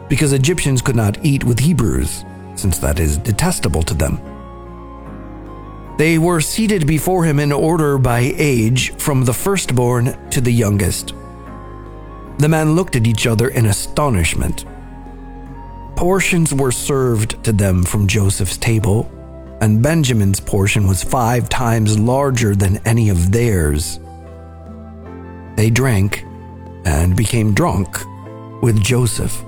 because 0.09 0.33
Egyptians 0.33 0.83
could 0.83 0.95
not 0.95 1.19
eat 1.25 1.43
with 1.43 1.59
Hebrews, 1.59 2.25
since 2.55 2.79
that 2.79 3.01
is 3.01 3.19
detestable 3.19 3.83
to 3.83 3.95
them. 3.95 4.21
They 5.99 6.17
were 6.17 6.41
seated 6.41 6.87
before 6.87 7.25
him 7.25 7.41
in 7.41 7.51
order 7.51 7.99
by 7.99 8.33
age, 8.37 8.95
from 8.99 9.25
the 9.25 9.35
firstborn 9.35 10.17
to 10.31 10.41
the 10.41 10.53
youngest. 10.53 11.15
The 12.43 12.49
men 12.49 12.75
looked 12.75 12.97
at 12.97 13.07
each 13.07 13.29
other 13.29 13.51
in 13.51 13.67
astonishment. 13.67 14.65
Portions 15.95 16.53
were 16.53 16.73
served 16.73 17.45
to 17.45 17.53
them 17.53 17.85
from 17.85 18.09
Joseph's 18.09 18.57
table 18.57 19.09
and 19.61 19.81
Benjamin's 19.81 20.41
portion 20.41 20.89
was 20.89 21.05
five 21.05 21.49
times 21.49 21.97
larger 21.97 22.57
than 22.57 22.85
any 22.85 23.11
of 23.11 23.31
theirs. 23.31 24.01
They 25.55 25.71
drank 25.71 26.25
and 26.85 27.17
became 27.17 27.55
drunk 27.55 27.97
with 28.61 28.83
Joseph. 28.83 29.41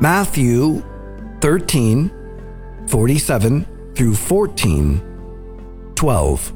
Matthew 0.00 0.80
13, 1.40 2.12
47 2.86 3.66
through 3.96 4.14
14, 4.14 5.13
12. 5.94 6.52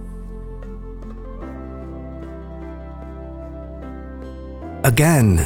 Again, 4.85 5.37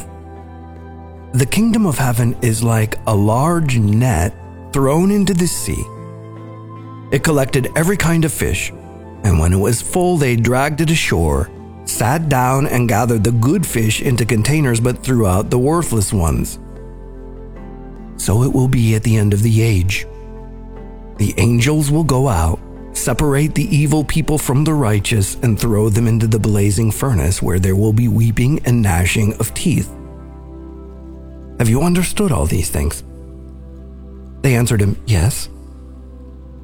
the 1.33 1.47
kingdom 1.47 1.87
of 1.87 1.97
heaven 1.97 2.37
is 2.43 2.63
like 2.63 2.99
a 3.07 3.15
large 3.15 3.79
net 3.79 4.35
thrown 4.73 5.11
into 5.11 5.33
the 5.33 5.47
sea. 5.47 5.83
It 7.11 7.25
collected 7.25 7.69
every 7.75 7.97
kind 7.97 8.25
of 8.25 8.33
fish, 8.33 8.71
and 9.25 9.39
when 9.39 9.53
it 9.53 9.59
was 9.59 9.81
full, 9.81 10.17
they 10.17 10.37
dragged 10.37 10.81
it 10.81 10.91
ashore, 10.91 11.51
sat 11.85 12.29
down, 12.29 12.67
and 12.67 12.89
gathered 12.89 13.25
the 13.25 13.33
good 13.33 13.67
fish 13.67 14.03
into 14.03 14.25
containers, 14.27 14.81
but 14.81 15.03
threw 15.03 15.27
out 15.27 15.51
the 15.51 15.59
worthless 15.59 16.13
ones. 16.13 16.59
So 18.17 18.43
it 18.43 18.53
will 18.53 18.69
be 18.69 18.95
at 18.95 19.03
the 19.03 19.17
end 19.17 19.33
of 19.35 19.43
the 19.43 19.63
age. 19.63 20.07
The 21.17 21.35
angels 21.39 21.91
will 21.91 22.05
go 22.05 22.29
out, 22.29 22.61
separate 22.93 23.55
the 23.55 23.65
evil 23.75 24.05
people 24.05 24.39
from 24.39 24.65
the 24.65 24.75
righteous, 24.75 25.37
and 25.37 25.59
throw 25.59 25.89
them 25.89 26.07
into 26.07 26.27
the 26.27 26.39
blazing 26.39 26.91
furnace, 26.91 27.43
where 27.43 27.59
there 27.59 27.77
will 27.77 27.93
be 27.93 28.09
weeping 28.09 28.61
and 28.65 28.83
gnashing 28.83 29.35
of 29.35 29.53
teeth. 29.55 29.91
Have 31.59 31.69
you 31.69 31.83
understood 31.83 32.33
all 32.33 32.47
these 32.47 32.71
things? 32.71 33.03
They 34.43 34.57
answered 34.57 34.81
him, 34.81 35.01
Yes. 35.07 35.49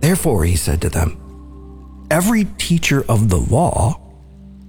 Therefore, 0.01 0.45
he 0.45 0.57
said 0.57 0.81
to 0.83 0.89
them, 0.89 2.07
Every 2.11 2.45
teacher 2.57 3.05
of 3.09 3.29
the 3.29 3.39
law 3.39 4.01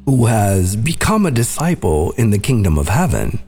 who 0.06 0.26
has 0.26 0.76
become 0.76 1.26
a 1.26 1.32
disciple 1.32 2.12
in 2.14 2.32
the 2.32 2.40
kingdom 2.40 2.78
of 2.78 2.90
heaven 2.90 3.40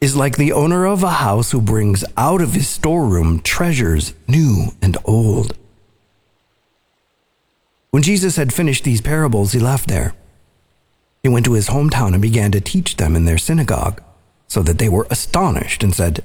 is 0.00 0.16
like 0.16 0.36
the 0.36 0.52
owner 0.52 0.86
of 0.86 1.02
a 1.02 1.10
house 1.10 1.50
who 1.50 1.60
brings 1.60 2.04
out 2.16 2.40
of 2.40 2.54
his 2.54 2.68
storeroom 2.68 3.40
treasures 3.40 4.14
new 4.26 4.66
and 4.80 4.96
old. 5.04 5.56
When 7.90 8.02
Jesus 8.02 8.36
had 8.36 8.52
finished 8.52 8.84
these 8.84 9.00
parables, 9.00 9.52
he 9.52 9.58
left 9.58 9.88
there. 9.88 10.14
He 11.22 11.28
went 11.28 11.44
to 11.46 11.54
his 11.54 11.68
hometown 11.68 12.12
and 12.12 12.22
began 12.22 12.52
to 12.52 12.60
teach 12.60 12.96
them 12.96 13.16
in 13.16 13.24
their 13.24 13.38
synagogue 13.38 14.02
so 14.46 14.62
that 14.62 14.78
they 14.78 14.88
were 14.88 15.06
astonished 15.10 15.82
and 15.82 15.94
said, 15.94 16.24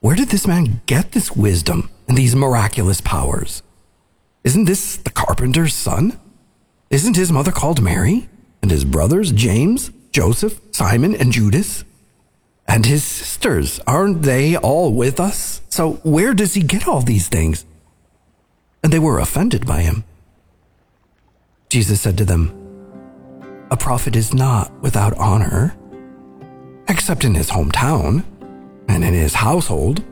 Where 0.00 0.16
did 0.16 0.28
this 0.28 0.46
man 0.46 0.80
get 0.86 1.12
this 1.12 1.32
wisdom 1.32 1.90
and 2.08 2.16
these 2.16 2.36
miraculous 2.36 3.00
powers? 3.00 3.62
Isn't 4.44 4.66
this 4.66 4.96
the 4.96 5.10
carpenter's 5.10 5.74
son? 5.74 6.18
Isn't 6.88 7.16
his 7.16 7.32
mother 7.32 7.50
called 7.50 7.82
Mary? 7.82 8.28
And 8.62 8.70
his 8.70 8.84
brothers, 8.84 9.32
James, 9.32 9.90
Joseph, 10.12 10.60
Simon, 10.70 11.14
and 11.16 11.32
Judas? 11.32 11.84
And 12.68 12.86
his 12.86 13.04
sisters, 13.04 13.80
aren't 13.86 14.22
they 14.22 14.56
all 14.56 14.92
with 14.92 15.18
us? 15.20 15.60
So 15.68 15.94
where 16.04 16.32
does 16.32 16.54
he 16.54 16.62
get 16.62 16.86
all 16.86 17.00
these 17.02 17.28
things? 17.28 17.64
And 18.82 18.92
they 18.92 18.98
were 19.00 19.18
offended 19.18 19.66
by 19.66 19.82
him. 19.82 20.04
Jesus 21.68 22.00
said 22.00 22.16
to 22.18 22.24
them, 22.24 22.52
A 23.70 23.76
prophet 23.76 24.16
is 24.16 24.32
not 24.32 24.72
without 24.80 25.16
honor 25.18 25.76
except 26.88 27.24
in 27.24 27.34
his 27.34 27.50
hometown 27.50 28.24
and 28.88 29.04
in 29.04 29.12
his 29.12 29.34
household. 29.34 30.04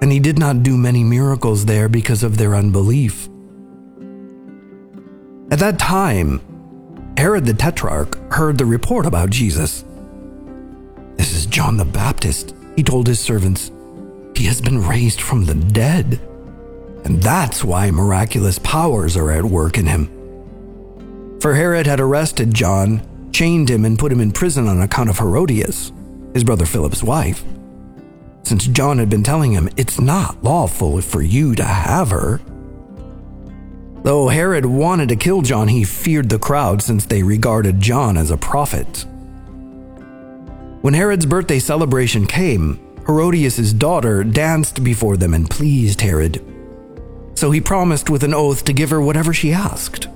And 0.00 0.10
he 0.10 0.20
did 0.20 0.38
not 0.38 0.62
do 0.62 0.76
many 0.76 1.04
miracles 1.04 1.66
there 1.66 1.88
because 1.88 2.22
of 2.22 2.36
their 2.36 2.54
unbelief. 2.54 3.28
At 5.50 5.58
that 5.58 5.78
time, 5.78 6.40
Herod 7.16 7.44
the 7.44 7.54
Tetrarch 7.54 8.32
heard 8.32 8.58
the 8.58 8.64
report 8.64 9.06
about 9.06 9.30
Jesus. 9.30 9.84
This 11.16 11.34
is 11.34 11.46
John 11.46 11.76
the 11.76 11.84
Baptist, 11.84 12.54
he 12.74 12.82
told 12.82 13.06
his 13.06 13.20
servants. 13.20 13.70
He 14.34 14.46
has 14.46 14.60
been 14.60 14.86
raised 14.86 15.20
from 15.20 15.44
the 15.44 15.54
dead. 15.54 16.20
And 17.04 17.22
that's 17.22 17.64
why 17.64 17.90
miraculous 17.90 18.58
powers 18.60 19.16
are 19.16 19.30
at 19.30 19.44
work 19.44 19.78
in 19.78 19.86
him. 19.86 21.38
For 21.40 21.54
Herod 21.54 21.86
had 21.86 22.00
arrested 22.00 22.54
John 22.54 23.02
chained 23.32 23.68
him 23.68 23.84
and 23.84 23.98
put 23.98 24.12
him 24.12 24.20
in 24.20 24.30
prison 24.30 24.68
on 24.68 24.80
account 24.80 25.10
of 25.10 25.18
Herodias, 25.18 25.90
his 26.34 26.44
brother 26.44 26.66
Philip's 26.66 27.02
wife. 27.02 27.44
Since 28.44 28.66
John 28.68 28.98
had 28.98 29.08
been 29.08 29.22
telling 29.22 29.52
him 29.52 29.68
it's 29.76 30.00
not 30.00 30.42
lawful 30.44 31.00
for 31.00 31.22
you 31.22 31.54
to 31.54 31.64
have 31.64 32.10
her. 32.10 32.40
Though 34.02 34.28
Herod 34.28 34.66
wanted 34.66 35.08
to 35.10 35.16
kill 35.16 35.42
John, 35.42 35.68
he 35.68 35.84
feared 35.84 36.28
the 36.28 36.38
crowd 36.38 36.82
since 36.82 37.06
they 37.06 37.22
regarded 37.22 37.80
John 37.80 38.16
as 38.16 38.30
a 38.30 38.36
prophet. 38.36 39.06
When 40.82 40.94
Herod's 40.94 41.26
birthday 41.26 41.60
celebration 41.60 42.26
came, 42.26 42.80
Herodias' 43.06 43.72
daughter 43.72 44.24
danced 44.24 44.82
before 44.82 45.16
them 45.16 45.34
and 45.34 45.48
pleased 45.48 46.00
Herod. 46.00 46.44
So 47.42 47.50
he 47.50 47.60
promised 47.60 48.08
with 48.08 48.22
an 48.22 48.34
oath 48.34 48.62
to 48.66 48.72
give 48.72 48.90
her 48.90 49.02
whatever 49.02 49.34
she 49.34 49.52
asked. 49.52 50.06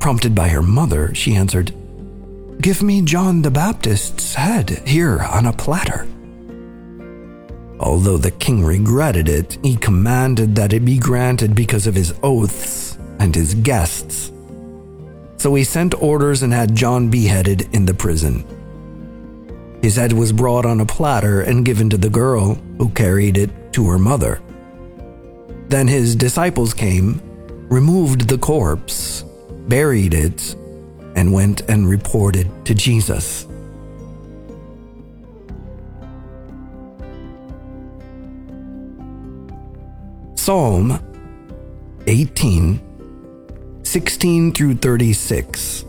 Prompted 0.00 0.34
by 0.34 0.48
her 0.48 0.60
mother, 0.60 1.14
she 1.14 1.36
answered, 1.36 1.72
Give 2.60 2.82
me 2.82 3.00
John 3.00 3.42
the 3.42 3.52
Baptist's 3.52 4.34
head 4.34 4.82
here 4.88 5.20
on 5.20 5.46
a 5.46 5.52
platter. 5.52 6.08
Although 7.78 8.18
the 8.18 8.32
king 8.32 8.64
regretted 8.64 9.28
it, 9.28 9.56
he 9.62 9.76
commanded 9.76 10.56
that 10.56 10.72
it 10.72 10.84
be 10.84 10.98
granted 10.98 11.54
because 11.54 11.86
of 11.86 11.94
his 11.94 12.12
oaths 12.24 12.98
and 13.20 13.32
his 13.32 13.54
guests. 13.54 14.32
So 15.36 15.54
he 15.54 15.62
sent 15.62 16.02
orders 16.02 16.42
and 16.42 16.52
had 16.52 16.74
John 16.74 17.08
beheaded 17.08 17.72
in 17.72 17.86
the 17.86 17.94
prison. 17.94 18.44
His 19.80 19.94
head 19.94 20.12
was 20.12 20.32
brought 20.32 20.66
on 20.66 20.80
a 20.80 20.86
platter 20.86 21.42
and 21.42 21.64
given 21.64 21.88
to 21.90 21.96
the 21.96 22.10
girl, 22.10 22.56
who 22.78 22.88
carried 22.88 23.36
it 23.36 23.72
to 23.74 23.86
her 23.86 23.98
mother. 24.00 24.40
Then 25.74 25.88
his 25.88 26.14
disciples 26.14 26.72
came, 26.72 27.20
removed 27.68 28.28
the 28.28 28.38
corpse, 28.38 29.24
buried 29.66 30.14
it, 30.14 30.54
and 31.16 31.32
went 31.32 31.62
and 31.62 31.88
reported 31.88 32.48
to 32.66 32.76
Jesus. 32.76 33.48
Psalm 40.36 41.00
18, 42.06 43.80
16 43.82 44.52
through 44.52 44.74
36. 44.76 45.84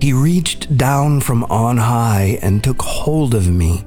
He 0.00 0.12
reached 0.12 0.76
down 0.76 1.20
from 1.20 1.42
on 1.50 1.76
high 1.76 2.38
and 2.40 2.62
took 2.62 2.80
hold 2.80 3.34
of 3.34 3.48
me. 3.48 3.84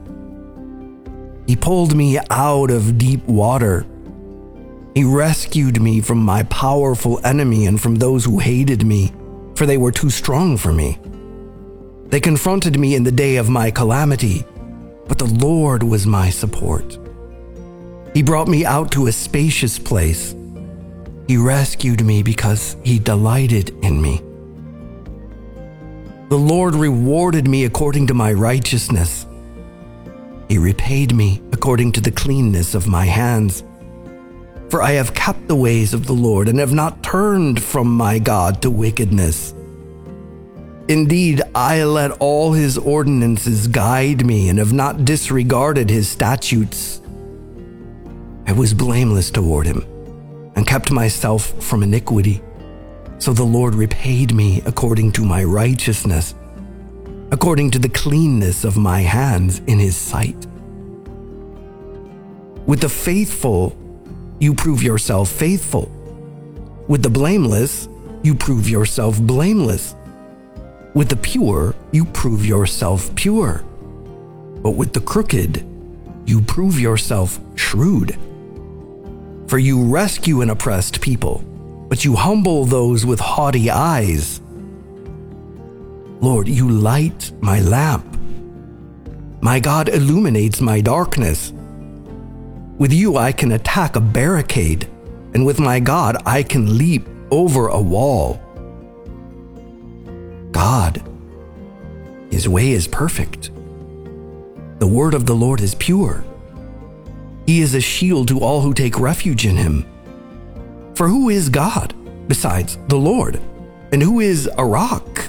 He 1.52 1.58
pulled 1.58 1.94
me 1.94 2.18
out 2.30 2.72
of 2.72 2.98
deep 2.98 3.26
water. 3.26 3.86
He 4.96 5.04
rescued 5.04 5.82
me 5.82 6.00
from 6.00 6.20
my 6.20 6.44
powerful 6.44 7.20
enemy 7.26 7.66
and 7.66 7.78
from 7.78 7.96
those 7.96 8.24
who 8.24 8.40
hated 8.40 8.86
me, 8.86 9.12
for 9.58 9.66
they 9.66 9.78
were 9.78 9.92
too 9.92 10.10
strong 10.10 10.56
for 10.56 10.72
me. 10.72 10.98
They 12.06 12.22
confronted 12.22 12.80
me 12.80 12.96
in 12.96 13.04
the 13.04 13.12
day 13.12 13.36
of 13.36 13.50
my 13.50 13.70
calamity 13.70 14.46
but 15.12 15.18
the 15.18 15.46
Lord 15.46 15.84
was 15.84 16.08
my 16.08 16.30
support. 16.30 16.98
He 18.14 18.24
brought 18.24 18.48
me 18.48 18.64
out 18.64 18.94
to 18.94 19.08
a 19.08 19.12
spacious 19.12 19.78
place. 19.78 20.34
He 21.28 21.36
rescued 21.36 22.06
me 22.06 22.24
because 22.24 22.78
he 22.86 22.98
delighted 22.98 23.72
in 23.84 24.02
me. 24.02 24.22
The 26.30 26.38
Lord 26.38 26.76
rewarded 26.76 27.46
me 27.46 27.66
according 27.66 28.08
to 28.08 28.14
my 28.14 28.32
righteousness. 28.32 29.26
He 30.52 30.58
repaid 30.58 31.16
me 31.16 31.42
according 31.54 31.94
to 31.94 32.02
the 32.02 32.12
cleanness 32.12 32.76
of 32.76 32.86
my 32.86 33.06
hands. 33.06 33.64
For 34.68 34.84
I 34.84 34.92
have 34.92 35.14
kept 35.14 35.48
the 35.48 35.56
ways 35.56 35.94
of 35.94 36.08
the 36.08 36.12
Lord 36.12 36.50
and 36.50 36.60
have 36.60 36.74
not 36.74 37.02
turned 37.02 37.64
from 37.64 37.88
my 37.88 38.20
God 38.20 38.62
to 38.62 38.70
wickedness. 38.70 39.54
Indeed, 40.90 41.42
I 41.56 41.86
let 41.86 42.12
all 42.20 42.52
his 42.52 42.78
ordinances 42.78 43.70
guide 43.70 44.26
me 44.26 44.50
and 44.50 44.60
have 44.60 44.74
not 44.74 45.06
disregarded 45.06 45.90
his 45.90 46.10
statutes. 46.10 47.02
I 48.46 48.52
was 48.52 48.74
blameless 48.74 49.32
toward 49.32 49.66
him 49.66 49.86
and 50.58 50.68
kept 50.68 50.92
myself 50.92 51.64
from 51.64 51.82
iniquity. 51.82 52.42
So 53.20 53.32
the 53.32 53.46
Lord 53.46 53.74
repaid 53.74 54.34
me 54.34 54.62
according 54.66 55.14
to 55.14 55.24
my 55.24 55.46
righteousness, 55.46 56.36
according 57.32 57.72
to 57.72 57.80
the 57.80 57.90
cleanness 57.90 58.66
of 58.66 58.76
my 58.78 59.00
hands 59.00 59.60
in 59.68 59.80
his 59.80 59.96
sight. 59.96 60.48
With 62.66 62.82
the 62.82 62.90
faithful, 62.90 63.76
you 64.40 64.54
prove 64.54 64.84
yourself 64.84 65.30
faithful. 65.30 65.90
With 66.88 67.04
the 67.04 67.10
blameless, 67.10 67.88
you 68.22 68.36
prove 68.36 68.68
yourself 68.70 69.20
blameless. 69.22 69.96
With 70.94 71.08
the 71.08 71.16
pure, 71.16 71.74
you 71.92 72.04
prove 72.06 72.46
yourself 72.46 73.16
pure. 73.16 73.64
But 74.62 74.72
with 74.72 74.92
the 74.92 75.00
crooked, 75.00 75.66
you 76.26 76.42
prove 76.42 76.80
yourself 76.80 77.40
shrewd. 77.56 78.18
For 79.48 79.58
you 79.58 79.86
rescue 79.86 80.42
an 80.42 80.50
oppressed 80.50 81.02
people, 81.02 81.44
but 81.88 82.04
you 82.04 82.16
humble 82.16 82.66
those 82.66 83.06
with 83.06 83.20
haughty 83.20 83.70
eyes. 83.70 84.41
Lord, 86.22 86.48
you 86.48 86.70
light 86.70 87.32
my 87.42 87.62
lamp. 87.62 88.06
My 89.42 89.60
God 89.60 89.90
illuminates 89.90 90.62
my 90.62 90.80
darkness. 90.80 91.52
With 92.78 92.94
you, 92.94 93.18
I 93.18 93.32
can 93.32 93.54
attack 93.54 93.96
a 93.96 94.00
barricade, 94.00 94.88
and 95.34 95.44
with 95.44 95.60
my 95.60 95.80
God, 95.80 96.22
I 96.26 96.44
can 96.44 96.78
leap 96.78 97.08
over 97.32 97.70
a 97.70 97.82
wall. 97.82 98.40
God. 100.52 101.02
His 102.30 102.48
way 102.48 102.72
is 102.72 102.88
perfect. 102.88 103.50
The 104.78 104.88
word 104.88 105.16
of 105.16 105.26
the 105.26 105.34
Lord 105.34 105.60
is 105.60 105.74
pure. 105.74 106.24
He 107.48 107.62
is 107.62 107.74
a 107.74 107.82
shield 107.82 108.28
to 108.28 108.40
all 108.40 108.62
who 108.62 108.76
take 108.76 109.00
refuge 109.00 109.48
in 109.48 109.58
him. 109.58 109.86
For 110.94 111.08
who 111.08 111.30
is 111.30 111.50
God 111.50 111.96
besides 112.28 112.78
the 112.88 112.98
Lord? 112.98 113.42
And 113.92 114.04
who 114.04 114.20
is 114.20 114.48
a 114.58 114.64
rock? 114.64 115.21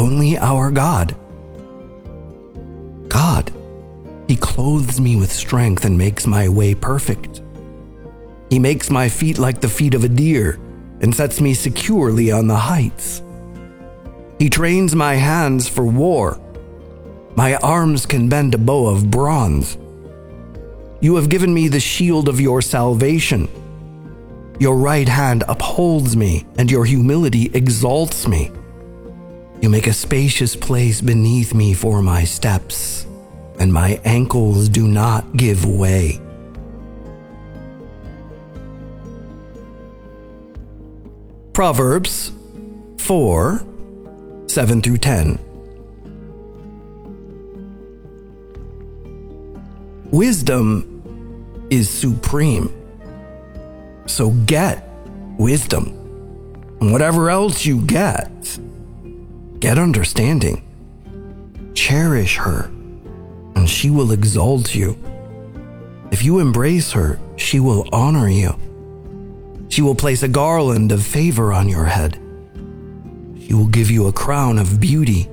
Only 0.00 0.38
our 0.38 0.70
God. 0.70 1.14
God, 3.08 3.52
He 4.28 4.34
clothes 4.34 4.98
me 4.98 5.16
with 5.16 5.30
strength 5.30 5.84
and 5.84 5.98
makes 5.98 6.26
my 6.26 6.48
way 6.48 6.74
perfect. 6.74 7.42
He 8.48 8.58
makes 8.58 8.88
my 8.88 9.10
feet 9.10 9.36
like 9.38 9.60
the 9.60 9.68
feet 9.68 9.92
of 9.92 10.02
a 10.02 10.08
deer 10.08 10.58
and 11.02 11.14
sets 11.14 11.38
me 11.38 11.52
securely 11.52 12.32
on 12.32 12.48
the 12.48 12.56
heights. 12.56 13.22
He 14.38 14.48
trains 14.48 14.96
my 14.96 15.16
hands 15.16 15.68
for 15.68 15.84
war. 15.84 16.40
My 17.36 17.56
arms 17.56 18.06
can 18.06 18.30
bend 18.30 18.54
a 18.54 18.58
bow 18.58 18.86
of 18.86 19.10
bronze. 19.10 19.76
You 21.02 21.16
have 21.16 21.28
given 21.28 21.52
me 21.52 21.68
the 21.68 21.78
shield 21.78 22.26
of 22.26 22.40
your 22.40 22.62
salvation. 22.62 23.48
Your 24.58 24.76
right 24.78 25.08
hand 25.08 25.44
upholds 25.46 26.16
me, 26.16 26.46
and 26.56 26.70
your 26.70 26.86
humility 26.86 27.50
exalts 27.52 28.26
me. 28.26 28.50
You 29.60 29.68
make 29.68 29.86
a 29.86 29.92
spacious 29.92 30.56
place 30.56 31.02
beneath 31.02 31.52
me 31.52 31.74
for 31.74 32.00
my 32.00 32.24
steps, 32.24 33.06
and 33.58 33.70
my 33.70 34.00
ankles 34.04 34.70
do 34.70 34.88
not 34.88 35.36
give 35.36 35.66
way. 35.66 36.18
Proverbs 41.52 42.32
4 42.96 43.62
7 44.46 44.80
through 44.80 44.96
10. 44.96 45.38
Wisdom 50.10 51.66
is 51.70 51.90
supreme. 51.90 52.74
So 54.06 54.30
get 54.46 54.88
wisdom. 55.38 55.96
And 56.80 56.92
whatever 56.92 57.28
else 57.28 57.66
you 57.66 57.82
get, 57.82 58.58
get 59.60 59.78
understanding. 59.78 60.62
Cherish 61.74 62.36
her, 62.38 62.64
and 63.54 63.68
she 63.68 63.90
will 63.90 64.12
exalt 64.12 64.74
you. 64.74 64.98
If 66.10 66.24
you 66.24 66.40
embrace 66.40 66.92
her, 66.92 67.20
she 67.36 67.60
will 67.60 67.88
honor 67.92 68.28
you. 68.28 68.58
She 69.68 69.82
will 69.82 69.94
place 69.94 70.22
a 70.22 70.28
garland 70.28 70.90
of 70.90 71.06
favor 71.06 71.52
on 71.52 71.68
your 71.68 71.84
head. 71.84 72.14
She 73.40 73.54
will 73.54 73.68
give 73.68 73.90
you 73.90 74.08
a 74.08 74.12
crown 74.12 74.58
of 74.58 74.80
beauty. 74.80 75.28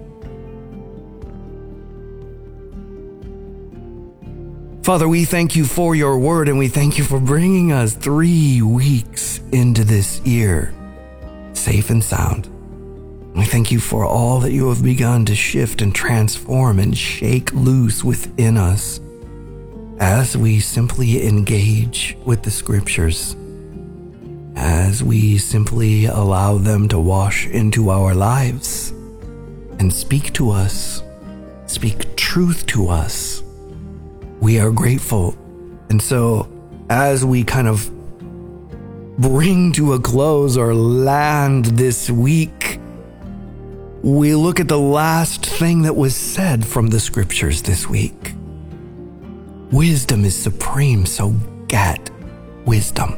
Father, 4.83 5.09
we 5.09 5.25
thank 5.25 5.55
you 5.55 5.65
for 5.65 5.95
your 5.95 6.17
word 6.17 6.47
and 6.47 6.57
we 6.57 6.69
thank 6.69 6.97
you 6.97 7.03
for 7.03 7.19
bringing 7.19 7.71
us 7.71 7.93
three 7.93 8.61
weeks 8.61 9.39
into 9.51 9.83
this 9.83 10.21
year, 10.21 10.73
safe 11.53 11.89
and 11.89 12.01
sound. 12.01 12.49
We 13.37 13.45
thank 13.45 13.71
you 13.71 13.79
for 13.79 14.05
all 14.05 14.39
that 14.39 14.51
you 14.51 14.69
have 14.69 14.83
begun 14.83 15.23
to 15.25 15.35
shift 15.35 15.81
and 15.81 15.93
transform 15.93 16.79
and 16.79 16.97
shake 16.97 17.53
loose 17.53 18.03
within 18.03 18.57
us 18.57 18.99
as 19.99 20.35
we 20.35 20.59
simply 20.59 21.25
engage 21.25 22.17
with 22.25 22.43
the 22.43 22.51
scriptures 22.51 23.35
as 24.57 25.03
we 25.03 25.37
simply 25.37 26.05
allow 26.05 26.57
them 26.57 26.87
to 26.87 26.99
wash 26.99 27.45
into 27.47 27.91
our 27.91 28.15
lives 28.15 28.89
and 29.79 29.93
speak 29.93 30.33
to 30.33 30.49
us, 30.49 31.03
speak 31.67 32.15
truth 32.15 32.65
to 32.65 32.87
us. 32.87 33.43
We 34.41 34.59
are 34.59 34.71
grateful. 34.71 35.37
And 35.89 36.01
so, 36.01 36.49
as 36.89 37.23
we 37.23 37.43
kind 37.43 37.67
of 37.67 37.87
bring 39.19 39.71
to 39.73 39.93
a 39.93 39.99
close 39.99 40.57
or 40.57 40.73
land 40.73 41.65
this 41.65 42.09
week, 42.09 42.76
we 44.07 44.33
look 44.35 44.61
at 44.61 44.69
the 44.69 44.79
last 44.79 45.45
thing 45.45 45.81
that 45.81 45.93
was 45.93 46.15
said 46.15 46.65
from 46.65 46.87
the 46.87 46.99
scriptures 46.99 47.61
this 47.61 47.89
week. 47.89 48.35
Wisdom 49.69 50.23
is 50.23 50.33
supreme, 50.33 51.05
so 51.05 51.31
get 51.67 52.09
wisdom. 52.65 53.15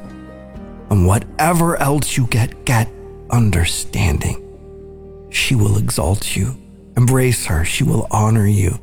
And 0.90 1.06
whatever 1.06 1.78
else 1.78 2.18
you 2.18 2.26
get, 2.26 2.66
get 2.66 2.90
understanding. 3.30 5.28
She 5.30 5.54
will 5.54 5.78
exalt 5.78 6.36
you. 6.36 6.58
Embrace 6.98 7.46
her. 7.46 7.64
She 7.64 7.84
will 7.84 8.08
honor 8.10 8.48
you. 8.48 8.80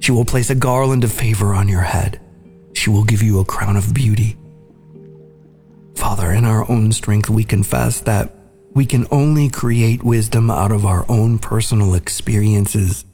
She 0.00 0.10
will 0.10 0.24
place 0.24 0.50
a 0.50 0.56
garland 0.56 1.04
of 1.04 1.12
favor 1.12 1.54
on 1.54 1.68
your 1.68 1.82
head. 1.82 2.20
She 2.74 2.90
will 2.90 3.04
give 3.04 3.22
you 3.22 3.38
a 3.38 3.44
crown 3.44 3.76
of 3.76 3.94
beauty. 3.94 4.36
Father, 5.94 6.32
in 6.32 6.44
our 6.44 6.68
own 6.68 6.90
strength, 6.90 7.30
we 7.30 7.44
confess 7.44 8.00
that 8.00 8.34
we 8.80 8.86
can 8.86 9.06
only 9.10 9.50
create 9.50 10.02
wisdom 10.02 10.50
out 10.50 10.72
of 10.72 10.86
our 10.86 11.04
own 11.06 11.38
personal 11.38 11.92
experiences. 11.92 13.04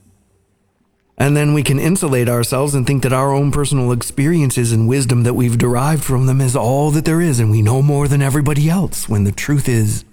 And 1.18 1.37
then 1.37 1.55
we 1.55 1.64
can 1.64 1.81
insulate 1.81 2.29
ourselves 2.29 2.72
and 2.72 2.87
think 2.87 3.02
that 3.02 3.12
our 3.12 3.33
own 3.33 3.50
personal 3.50 3.90
experiences 3.90 4.70
and 4.70 4.87
wisdom 4.87 5.24
that 5.24 5.35
we've 5.35 5.59
derived 5.59 6.05
from 6.05 6.26
them 6.26 6.40
is 6.40 6.55
all 6.55 6.92
that 6.92 7.05
there 7.05 7.20
is, 7.20 7.40
and 7.40 7.50
we 7.50 7.62
know 7.62 7.83
more 7.83 8.07
than 8.07 8.22
everybody 8.22 8.70
else, 8.70 9.09
when 9.09 9.24
the 9.24 9.33
truth 9.33 9.68
is, 9.68 10.05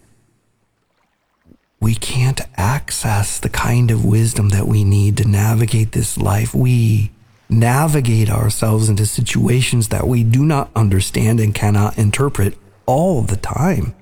we 1.79 1.93
can't 1.93 2.41
access 2.57 3.37
the 3.37 3.47
kind 3.47 3.91
of 3.91 4.03
wisdom 4.03 4.49
that 4.49 4.67
we 4.67 4.83
need 4.83 5.17
to 5.17 5.27
navigate 5.27 5.91
this 5.91 6.17
life. 6.17 6.55
We 6.55 7.11
navigate 7.47 8.31
ourselves 8.31 8.89
into 8.89 9.05
situations 9.05 9.89
that 9.89 10.07
we 10.07 10.23
do 10.23 10.43
not 10.43 10.71
understand 10.75 11.39
and 11.39 11.53
cannot 11.53 11.99
interpret 11.99 12.57
all 12.87 13.21
the 13.21 13.37
time. 13.37 13.93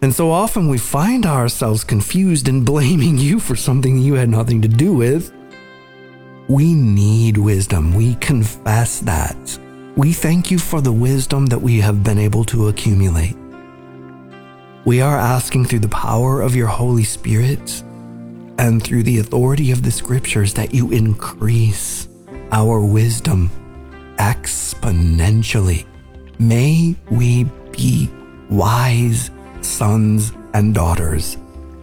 And 0.00 0.14
so 0.14 0.30
often 0.30 0.68
we 0.68 0.78
find 0.78 1.26
ourselves 1.26 1.84
confused 1.84 2.48
and 2.48 2.64
blaming 2.72 3.18
you 3.18 3.40
for 3.40 3.56
something 3.56 3.98
you 3.98 4.14
had 4.14 4.28
nothing 4.28 4.62
to 4.62 4.68
do 4.68 4.94
with. 4.94 5.32
We 6.48 6.72
need 6.72 7.36
wisdom. 7.36 7.94
We 7.94 8.14
confess 8.16 9.00
that. 9.00 9.58
We 9.96 10.12
thank 10.12 10.50
you 10.50 10.58
for 10.58 10.80
the 10.80 10.92
wisdom 10.92 11.46
that 11.46 11.58
we 11.58 11.80
have 11.80 12.04
been 12.04 12.18
able 12.18 12.44
to 12.44 12.68
accumulate. 12.68 13.36
We 14.84 15.00
are 15.02 15.18
asking 15.18 15.66
through 15.66 15.80
the 15.80 15.88
power 15.88 16.40
of 16.40 16.54
your 16.54 16.68
Holy 16.68 17.04
Spirit 17.04 17.82
and 18.58 18.82
through 18.82 19.02
the 19.02 19.18
authority 19.18 19.70
of 19.70 19.82
the 19.82 19.90
scriptures 19.90 20.54
that 20.54 20.72
you 20.72 20.90
increase 20.90 22.08
our 22.52 22.80
wisdom 22.80 23.50
exponentially. 24.16 25.84
May 26.38 26.96
we 27.10 27.44
be 27.72 28.10
wise 28.48 29.30
sons 29.60 30.32
and 30.54 30.74
daughters 30.74 31.36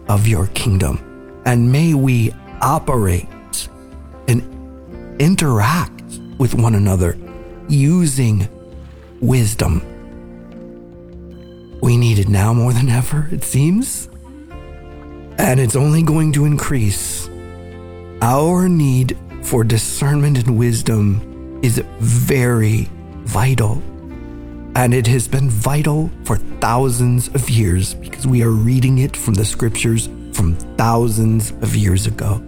of 0.08 0.26
your 0.26 0.46
kingdom, 0.48 1.42
and 1.44 1.70
may 1.70 1.94
we 1.94 2.32
operate 2.60 3.68
and 4.28 5.20
interact 5.20 6.20
with 6.38 6.54
one 6.54 6.74
another 6.74 7.16
using 7.68 8.48
wisdom. 9.20 9.80
We 11.80 11.96
need 11.96 12.18
it 12.18 12.28
now 12.28 12.52
more 12.52 12.72
than 12.72 12.88
ever, 12.88 13.28
it 13.30 13.44
seems. 13.44 14.08
And 15.38 15.60
it's 15.60 15.76
only 15.76 16.02
going 16.02 16.32
to 16.32 16.44
increase. 16.44 17.28
Our 18.22 18.68
need 18.68 19.16
for 19.42 19.62
discernment 19.62 20.38
and 20.38 20.58
wisdom 20.58 21.60
is 21.62 21.82
very 22.00 22.88
vital. 23.24 23.82
And 24.76 24.92
it 24.92 25.06
has 25.06 25.26
been 25.26 25.48
vital 25.48 26.10
for 26.24 26.36
thousands 26.36 27.28
of 27.28 27.48
years 27.48 27.94
because 27.94 28.26
we 28.26 28.42
are 28.42 28.50
reading 28.50 28.98
it 28.98 29.16
from 29.16 29.32
the 29.32 29.44
scriptures 29.46 30.10
from 30.34 30.54
thousands 30.76 31.52
of 31.62 31.74
years 31.74 32.06
ago. 32.06 32.42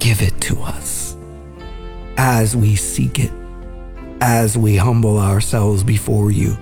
Give 0.00 0.20
it 0.20 0.40
to 0.40 0.60
us 0.62 1.16
as 2.16 2.56
we 2.56 2.74
seek 2.74 3.20
it, 3.20 3.30
as 4.20 4.58
we 4.58 4.74
humble 4.76 5.18
ourselves 5.20 5.84
before 5.84 6.32
you, 6.32 6.58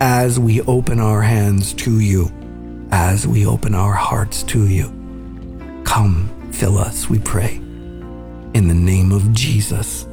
as 0.00 0.40
we 0.40 0.60
open 0.62 0.98
our 0.98 1.22
hands 1.22 1.74
to 1.74 2.00
you, 2.00 2.32
as 2.90 3.24
we 3.24 3.46
open 3.46 3.72
our 3.72 3.92
hearts 3.92 4.42
to 4.42 4.66
you. 4.66 4.86
Come, 5.84 6.28
fill 6.50 6.76
us, 6.76 7.08
we 7.08 7.20
pray. 7.20 7.54
In 8.52 8.66
the 8.66 8.74
name 8.74 9.12
of 9.12 9.32
Jesus. 9.32 10.05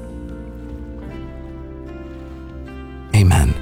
Amen. 3.24 3.54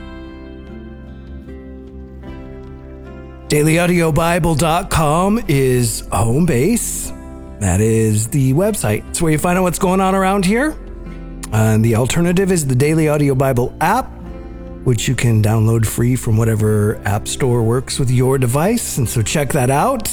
DailyAudioBible.com 3.49 5.45
is 5.47 6.07
home 6.11 6.47
base. 6.47 7.11
That 7.59 7.79
is 7.79 8.27
the 8.29 8.53
website. 8.53 9.07
It's 9.09 9.21
where 9.21 9.31
you 9.31 9.37
find 9.37 9.59
out 9.59 9.61
what's 9.61 9.77
going 9.77 10.01
on 10.01 10.15
around 10.15 10.45
here. 10.45 10.75
And 11.51 11.85
the 11.85 11.95
alternative 11.95 12.51
is 12.51 12.65
the 12.65 12.73
Daily 12.73 13.07
Audio 13.07 13.35
Bible 13.35 13.75
app, 13.81 14.05
which 14.83 15.07
you 15.07 15.13
can 15.13 15.43
download 15.43 15.85
free 15.85 16.15
from 16.15 16.37
whatever 16.37 16.99
app 17.05 17.27
store 17.27 17.61
works 17.61 17.99
with 17.99 18.09
your 18.09 18.39
device. 18.39 18.97
And 18.97 19.07
so 19.07 19.21
check 19.21 19.49
that 19.49 19.69
out. 19.69 20.05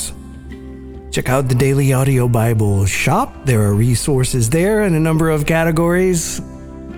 Check 1.10 1.30
out 1.30 1.48
the 1.48 1.54
Daily 1.54 1.94
Audio 1.94 2.28
Bible 2.28 2.84
shop. 2.84 3.46
There 3.46 3.62
are 3.62 3.72
resources 3.72 4.50
there 4.50 4.82
in 4.82 4.94
a 4.94 5.00
number 5.00 5.30
of 5.30 5.46
categories 5.46 6.42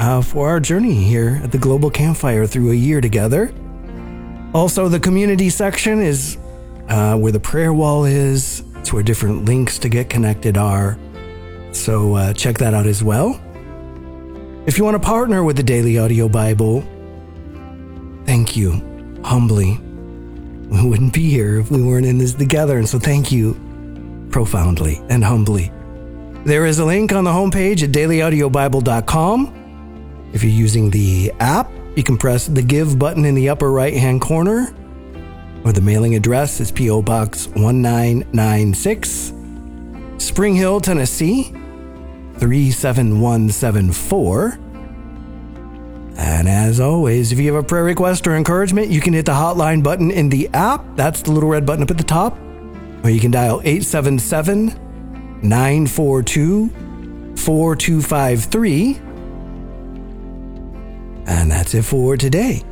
uh, 0.01 0.23
for 0.23 0.49
our 0.49 0.59
journey 0.59 0.95
here 0.95 1.41
at 1.45 1.53
the 1.53 1.59
Global 1.59 1.91
Campfire 1.91 2.47
through 2.47 2.73
a 2.73 2.75
year 2.75 3.01
together. 3.01 3.53
Also, 4.55 4.89
the 4.89 4.99
community 4.99 5.51
section 5.51 6.01
is 6.01 6.39
uh, 6.89 7.17
where 7.17 7.31
the 7.31 7.39
prayer 7.39 7.73
wall 7.73 8.07
is. 8.07 8.65
It's 8.77 8.93
where 8.93 9.03
different 9.03 9.45
links 9.45 9.79
to 9.81 9.89
get 9.91 10.09
connected 10.09 10.57
are. 10.57 10.99
So 11.73 12.15
uh, 12.15 12.33
check 12.33 12.59
that 12.59 12.73
out 12.73 12.87
as 12.87 13.05
well. 13.05 13.39
If 14.67 14.79
you 14.79 14.85
want 14.85 15.01
to 15.01 15.07
partner 15.07 15.45
with 15.45 15.57
the 15.57 15.63
Daily 15.63 15.99
Audio 15.99 16.29
Bible, 16.29 16.81
thank 18.25 18.57
you 18.57 19.21
humbly. 19.23 19.79
We 20.71 20.89
wouldn't 20.89 21.13
be 21.13 21.29
here 21.29 21.61
if 21.61 21.71
we 21.71 21.83
weren't 21.83 22.07
in 22.07 22.17
this 22.17 22.33
together. 22.33 22.79
And 22.79 22.89
so 22.89 22.99
thank 22.99 23.31
you 23.31 23.55
profoundly 24.31 25.01
and 25.11 25.23
humbly. 25.23 25.71
There 26.45 26.65
is 26.65 26.79
a 26.79 26.87
link 26.87 27.13
on 27.13 27.25
the 27.25 27.31
homepage 27.31 27.83
at 27.83 27.91
dailyaudiobible.com 27.91 29.60
if 30.33 30.45
you're 30.45 30.53
using 30.53 30.91
the 30.91 31.33
app, 31.41 31.71
you 31.97 32.03
can 32.03 32.17
press 32.17 32.47
the 32.47 32.63
Give 32.63 32.99
button 32.99 33.25
in 33.25 33.35
the 33.35 33.49
upper 33.49 33.71
right 33.71 33.95
hand 33.95 34.21
corner, 34.21 34.75
or 35.65 35.73
the 35.73 35.81
mailing 35.81 36.15
address 36.15 36.61
is 36.61 36.71
P.O. 36.71 37.03
Box 37.03 37.49
1996, 37.49 39.33
Spring 40.19 40.55
Hill, 40.55 40.81
Tennessee 40.81 41.53
37174. 42.39 44.59
And 46.17 46.49
as 46.49 46.81
always, 46.81 47.33
if 47.33 47.39
you 47.39 47.53
have 47.53 47.65
a 47.65 47.67
prayer 47.67 47.85
request 47.85 48.27
or 48.27 48.37
encouragement, 48.37 48.89
you 48.89 49.01
can 49.01 49.15
hit 49.15 49.27
the 49.27 49.33
hotline 49.33 49.83
button 49.83 50.11
in 50.11 50.29
the 50.29 50.49
app. 50.53 50.85
That's 50.97 51.23
the 51.23 51.33
little 51.33 51.49
red 51.49 51.67
button 51.67 51.83
up 51.83 51.91
at 51.91 51.99
the 51.99 52.05
top. 52.05 52.39
Or 53.03 53.11
you 53.11 53.21
can 53.21 53.31
dial 53.31 53.61
877 53.65 54.67
942 55.43 56.69
4253 57.37 59.01
and 61.27 61.51
that's 61.51 61.75
it 61.75 61.83
for 61.83 62.17
today. 62.17 62.63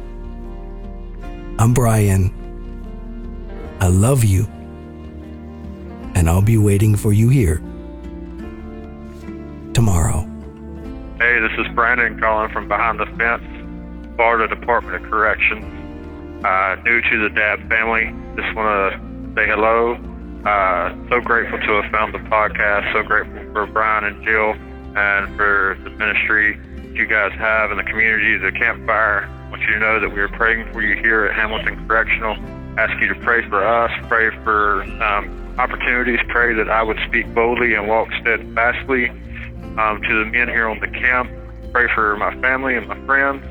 I'm 1.58 1.74
Brian. 1.74 2.32
I 3.80 3.88
love 3.88 4.24
you. 4.24 4.44
And 6.14 6.28
I'll 6.28 6.42
be 6.42 6.58
waiting 6.58 6.96
for 6.96 7.12
you 7.12 7.28
here 7.28 7.62
tomorrow. 9.72 10.22
Hey, 11.18 11.40
this 11.40 11.52
is 11.58 11.66
Brandon 11.74 12.18
calling 12.18 12.50
from 12.52 12.68
behind 12.68 13.00
the 13.00 13.06
fence, 13.16 13.42
Florida 14.16 14.52
Department 14.54 14.96
of 14.96 15.10
Corrections. 15.10 15.64
Uh, 16.44 16.76
new 16.84 17.00
to 17.00 17.28
the 17.28 17.30
Dab 17.34 17.68
family. 17.68 18.14
Just 18.40 18.54
want 18.54 18.92
to 18.92 19.34
say 19.34 19.46
hello. 19.48 19.94
Uh, 20.44 20.94
so 21.10 21.20
grateful 21.20 21.58
to 21.58 21.82
have 21.82 21.90
found 21.90 22.14
the 22.14 22.18
podcast. 22.18 22.92
So 22.92 23.02
grateful 23.02 23.52
for 23.52 23.66
Brian 23.66 24.04
and 24.04 24.24
Jill 24.24 24.54
and 24.96 25.36
for 25.36 25.76
the 25.82 25.90
ministry 25.90 26.58
you 26.98 27.06
guys 27.06 27.32
have 27.38 27.70
in 27.70 27.76
the 27.76 27.84
community, 27.84 28.36
the 28.36 28.50
campfire. 28.50 29.24
I 29.24 29.50
want 29.50 29.62
you 29.62 29.74
to 29.74 29.78
know 29.78 30.00
that 30.00 30.10
we 30.10 30.20
are 30.20 30.28
praying 30.28 30.70
for 30.72 30.82
you 30.82 30.96
here 30.96 31.24
at 31.26 31.34
Hamilton 31.34 31.86
Correctional. 31.86 32.34
Ask 32.76 33.00
you 33.00 33.08
to 33.08 33.14
pray 33.20 33.48
for 33.48 33.64
us, 33.64 33.90
pray 34.08 34.30
for 34.42 34.82
um, 35.02 35.54
opportunities, 35.58 36.18
pray 36.28 36.54
that 36.54 36.68
I 36.68 36.82
would 36.82 36.98
speak 37.08 37.32
boldly 37.34 37.74
and 37.74 37.88
walk 37.88 38.08
steadfastly 38.20 39.10
um, 39.78 40.02
to 40.02 40.24
the 40.24 40.30
men 40.30 40.48
here 40.48 40.68
on 40.68 40.80
the 40.80 40.88
camp. 40.88 41.30
Pray 41.72 41.86
for 41.94 42.16
my 42.16 42.34
family 42.40 42.76
and 42.76 42.88
my 42.88 42.98
friends. 43.06 43.44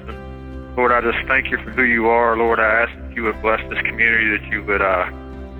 Lord, 0.77 0.91
I 0.91 1.01
just 1.01 1.25
thank 1.27 1.49
you 1.49 1.57
for 1.57 1.71
who 1.71 1.83
you 1.83 2.07
are. 2.07 2.37
Lord, 2.37 2.59
I 2.59 2.83
ask 2.83 2.93
that 2.93 3.15
you 3.15 3.23
would 3.23 3.41
bless 3.41 3.61
this 3.69 3.81
community, 3.81 4.37
that 4.37 4.45
you 4.51 4.63
would 4.63 4.81
uh, 4.81 5.09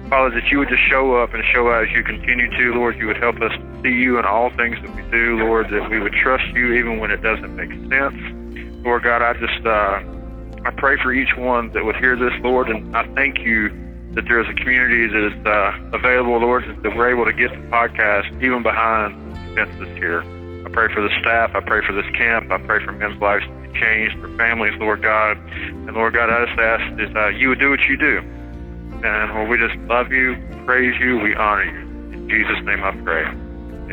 Father, 0.10 0.40
that 0.40 0.50
you 0.50 0.60
would 0.60 0.70
just 0.70 0.84
show 0.90 1.16
up 1.22 1.34
and 1.34 1.44
show 1.54 1.70
out 1.70 1.84
as 1.84 1.90
you 1.92 2.02
continue 2.02 2.50
to, 2.50 2.74
Lord. 2.74 2.98
You 2.98 3.08
would 3.08 3.18
help 3.18 3.42
us 3.42 3.52
see 3.84 3.92
you 3.92 4.18
in 4.18 4.26
all 4.26 4.50
things 4.52 4.78
that 4.82 4.96
we 4.96 5.02
do, 5.12 5.38
Lord, 5.38 5.70
that 5.70 5.90
we 5.90 6.00
would 6.00 6.14
trust 6.14 6.46
you 6.54 6.74
even 6.74 7.00
when 7.00 7.12
it 7.12 7.22
doesn't 7.22 7.54
make 7.56 7.72
sense. 7.92 8.16
Lord 8.86 9.04
God, 9.04 9.22
I 9.22 9.34
just, 9.34 9.66
uh, 9.66 10.00
I 10.64 10.72
pray 10.78 10.98
for 11.04 11.12
each 11.12 11.36
one 11.36 11.74
that 11.74 11.84
would 11.84 11.98
hear 11.98 12.16
this, 12.16 12.32
Lord, 12.42 12.70
and 12.70 12.96
I 12.96 13.06
thank 13.16 13.40
you 13.40 13.70
that 14.14 14.24
there 14.30 14.40
is 14.40 14.48
a 14.48 14.54
community 14.54 15.08
that 15.08 15.28
is 15.28 15.46
uh, 15.46 15.78
available, 15.92 16.38
Lord, 16.40 16.64
that 16.84 16.96
we're 16.96 17.12
able 17.12 17.26
to 17.26 17.34
get 17.34 17.52
the 17.52 17.68
podcast 17.68 18.32
even 18.42 18.64
behind 18.64 19.14
fences 19.56 19.90
here. 19.98 20.24
I 20.66 20.70
pray 20.70 20.94
for 20.94 21.02
the 21.02 21.12
staff. 21.20 21.52
I 21.54 21.60
pray 21.60 21.86
for 21.86 21.92
this 21.92 22.10
camp. 22.16 22.50
I 22.50 22.60
pray 22.60 22.84
for 22.84 22.94
men's 22.94 23.22
lives 23.22 23.44
to 23.46 23.52
be 23.68 23.80
changed, 23.80 24.18
for 24.20 24.30
families, 24.38 24.74
Lord 24.80 25.02
God. 25.02 25.38
And 25.38 25.94
Lord 25.94 26.14
God, 26.14 26.30
I 26.30 26.46
just 26.46 26.60
ask 26.60 27.00
is 27.02 27.14
uh, 27.16 27.28
you 27.28 27.50
would 27.50 27.60
do 27.60 27.70
what 27.70 27.82
you 27.90 27.98
do. 27.98 28.24
And 29.04 29.34
Lord, 29.34 29.50
we 29.50 29.58
just 29.58 29.78
love 29.88 30.12
you, 30.12 30.36
praise 30.66 31.00
you, 31.00 31.20
we 31.20 31.36
honor 31.36 31.66
you. 31.66 31.80
In 32.14 32.30
Jesus' 32.30 32.64
name 32.66 32.84
I 32.84 32.92
pray. 33.04 33.26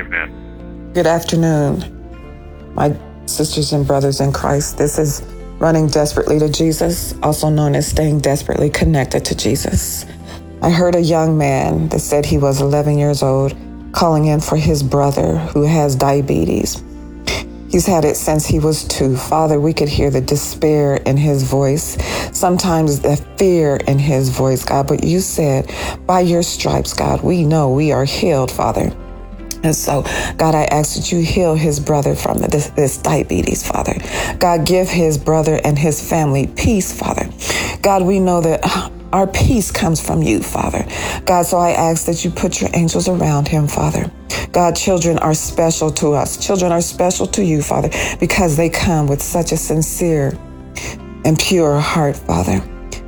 Amen. 0.01 0.91
Good 0.95 1.07
afternoon, 1.07 2.75
my 2.75 2.97
sisters 3.27 3.73
and 3.73 3.87
brothers 3.87 4.21
in 4.21 4.33
Christ. 4.33 4.79
This 4.79 4.99
is 4.99 5.23
Running 5.59 5.89
Desperately 5.89 6.39
to 6.39 6.49
Jesus, 6.49 7.15
also 7.23 7.51
known 7.51 7.75
as 7.75 7.87
Staying 7.87 8.21
Desperately 8.21 8.71
Connected 8.71 9.25
to 9.27 9.37
Jesus. 9.37 10.07
I 10.63 10.71
heard 10.71 10.95
a 10.95 11.03
young 11.03 11.37
man 11.37 11.91
that 11.91 12.01
said 12.01 12.25
he 12.25 12.39
was 12.39 12.63
11 12.63 12.97
years 12.99 13.23
old 13.23 13.55
calling 13.93 14.27
in 14.27 14.41
for 14.41 14.57
his 14.57 14.83
brother 14.83 15.37
who 15.37 15.65
has 15.65 15.95
diabetes. 15.95 16.83
He's 17.75 17.87
had 17.87 18.05
it 18.05 18.15
since 18.15 18.47
he 18.47 18.61
was 18.61 18.85
two. 18.85 19.17
Father, 19.17 19.59
we 19.59 19.73
could 19.75 19.89
hear 19.89 20.09
the 20.09 20.21
despair 20.21 20.95
in 20.95 21.17
his 21.17 21.43
voice, 21.43 21.97
sometimes 22.31 23.01
the 23.01 23.17
fear 23.37 23.79
in 23.89 23.99
his 23.99 24.29
voice, 24.29 24.65
God. 24.65 24.87
But 24.87 25.03
you 25.03 25.19
said, 25.19 25.69
by 26.07 26.21
your 26.21 26.45
stripes, 26.45 26.93
God, 26.93 27.25
we 27.25 27.45
know 27.45 27.73
we 27.73 27.91
are 27.91 28.05
healed, 28.05 28.53
Father. 28.53 28.97
And 29.65 29.75
so, 29.75 30.03
God, 30.37 30.55
I 30.55 30.67
ask 30.67 30.95
that 30.95 31.11
you 31.11 31.25
heal 31.25 31.57
his 31.57 31.81
brother 31.81 32.15
from 32.15 32.39
this, 32.39 32.69
this, 32.69 32.97
diabetes, 32.99 33.67
Father. 33.67 33.97
God, 34.39 34.65
give 34.65 34.89
his 34.89 35.19
brother 35.19 35.61
and 35.65 35.77
his 35.77 36.01
family 36.01 36.47
peace, 36.47 36.97
Father. 36.97 37.29
God, 37.83 38.05
we 38.05 38.21
know 38.21 38.41
that 38.41 38.63
our 39.15 39.29
peace 39.29 39.71
comes 39.71 40.05
from 40.05 40.25
you, 40.25 40.43
Father. 40.43 40.85
God, 41.25 41.47
so 41.47 41.57
I 41.57 41.71
ask 41.71 42.05
that 42.07 42.25
you 42.25 42.33
put 42.33 42.61
your 42.61 42.69
angels 42.75 43.09
around 43.09 43.47
him, 43.47 43.69
Father. 43.69 44.11
God, 44.51 44.75
children 44.75 45.19
are 45.21 45.35
special 45.35 45.93
to 45.93 46.15
us. 46.15 46.37
Children 46.45 46.73
are 46.73 46.81
special 46.81 47.29
to 47.29 47.45
you, 47.45 47.63
Father, 47.63 47.91
because 48.19 48.57
they 48.57 48.69
come 48.69 49.07
with 49.07 49.23
such 49.23 49.53
a 49.53 49.57
sincere 49.57 50.37
and 51.25 51.39
pure 51.39 51.79
heart, 51.79 52.17
Father. 52.17 52.59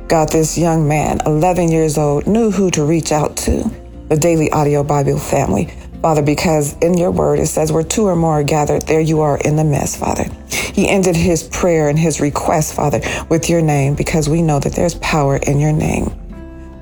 God, 0.07 0.29
this 0.29 0.57
young 0.57 0.87
man, 0.87 1.19
11 1.25 1.71
years 1.71 1.97
old, 1.97 2.25
knew 2.25 2.51
who 2.51 2.71
to 2.71 2.85
reach 2.85 3.11
out 3.11 3.35
to, 3.37 3.69
the 4.07 4.15
Daily 4.15 4.49
Audio 4.51 4.85
Bible 4.85 5.19
family. 5.19 5.65
Father, 6.01 6.21
because 6.21 6.77
in 6.77 6.97
your 6.97 7.11
word 7.11 7.39
it 7.39 7.47
says, 7.47 7.69
where 7.69 7.83
two 7.83 8.05
or 8.05 8.15
more 8.15 8.39
are 8.39 8.43
gathered, 8.43 8.83
there 8.83 9.01
you 9.01 9.19
are 9.19 9.37
in 9.39 9.57
the 9.57 9.65
midst, 9.65 9.99
Father. 9.99 10.25
He 10.49 10.87
ended 10.87 11.15
his 11.15 11.43
prayer 11.43 11.89
and 11.89 11.97
his 11.97 12.19
request, 12.21 12.73
Father, 12.73 13.01
with 13.29 13.49
your 13.49 13.61
name 13.61 13.95
because 13.95 14.29
we 14.29 14.41
know 14.41 14.59
that 14.59 14.73
there's 14.73 14.95
power 14.95 15.37
in 15.37 15.59
your 15.59 15.73
name. 15.73 16.11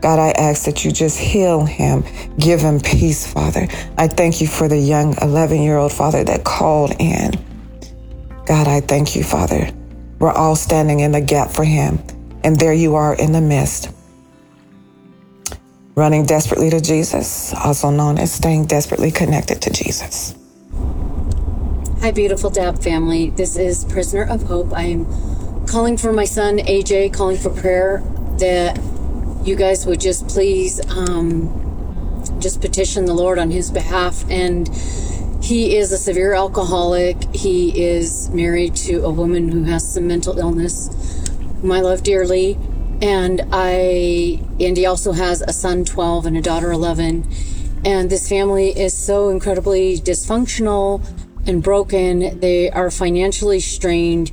God, 0.02 0.20
I 0.20 0.32
ask 0.32 0.66
that 0.66 0.86
you 0.86 0.92
just 0.92 1.18
heal 1.18 1.66
him, 1.66 2.04
give 2.38 2.62
him 2.62 2.80
peace, 2.80 3.26
Father. 3.26 3.68
I 3.98 4.08
thank 4.08 4.42
you 4.42 4.48
for 4.48 4.68
the 4.68 4.78
young 4.78 5.16
11 5.22 5.62
year 5.62 5.78
old 5.78 5.94
Father 5.94 6.24
that 6.24 6.44
called 6.44 6.94
in. 7.00 7.32
God, 8.46 8.68
I 8.68 8.82
thank 8.82 9.16
you, 9.16 9.24
Father. 9.24 9.72
We're 10.20 10.32
all 10.32 10.56
standing 10.56 11.00
in 11.00 11.12
the 11.12 11.22
gap 11.22 11.52
for 11.52 11.64
him, 11.64 12.00
and 12.44 12.60
there 12.60 12.74
you 12.74 12.96
are 12.96 13.16
in 13.16 13.32
the 13.32 13.42
midst 13.42 13.90
running 15.96 16.26
desperately 16.26 16.70
to 16.70 16.82
Jesus, 16.82 17.54
also 17.54 17.90
known 17.90 18.18
as 18.18 18.32
staying 18.32 18.66
desperately 18.66 19.12
connected 19.12 19.62
to 19.62 19.72
Jesus. 19.72 20.36
Hi, 22.06 22.12
beautiful 22.12 22.52
DAB 22.52 22.84
family. 22.84 23.32
This 23.32 23.58
is 23.58 23.84
Prisoner 23.86 24.30
of 24.30 24.44
Hope. 24.44 24.72
I 24.74 24.84
am 24.84 25.66
calling 25.66 25.98
for 25.98 26.14
my 26.14 26.26
son 26.26 26.60
AJ, 26.60 27.16
calling 27.16 27.36
for 27.36 27.50
prayer 27.50 28.04
that 28.38 28.80
you 29.44 29.56
guys 29.56 29.88
would 29.88 30.02
just 30.02 30.28
please 30.28 30.80
um, 30.96 32.30
just 32.40 32.62
petition 32.62 33.06
the 33.06 33.16
Lord 33.16 33.40
on 33.40 33.50
his 33.50 33.72
behalf. 33.72 34.24
And 34.30 34.68
he 35.44 35.78
is 35.78 35.92
a 35.92 35.98
severe 35.98 36.36
alcoholic. 36.36 37.18
He 37.34 37.84
is 37.84 38.30
married 38.30 38.76
to 38.76 39.04
a 39.04 39.10
woman 39.10 39.50
who 39.50 39.64
has 39.64 39.92
some 39.92 40.06
mental 40.06 40.38
illness, 40.38 41.26
whom 41.62 41.72
I 41.72 41.82
love 41.82 42.04
dearly 42.04 42.56
and 43.02 43.42
I 43.52 44.44
and 44.60 44.78
he 44.78 44.86
also 44.86 45.12
has 45.12 45.42
a 45.42 45.52
son 45.52 45.84
12 45.84 46.28
and 46.28 46.38
a 46.38 46.42
daughter 46.42 46.72
11 46.72 47.28
and 47.84 48.10
this 48.10 48.30
family 48.30 48.70
is 48.70 48.94
so 48.94 49.28
incredibly 49.28 49.98
dysfunctional 49.98 51.04
and 51.48 51.64
broken 51.64 52.40
they 52.40 52.70
are 52.72 52.92
financially 52.92 53.60
strained 53.60 54.32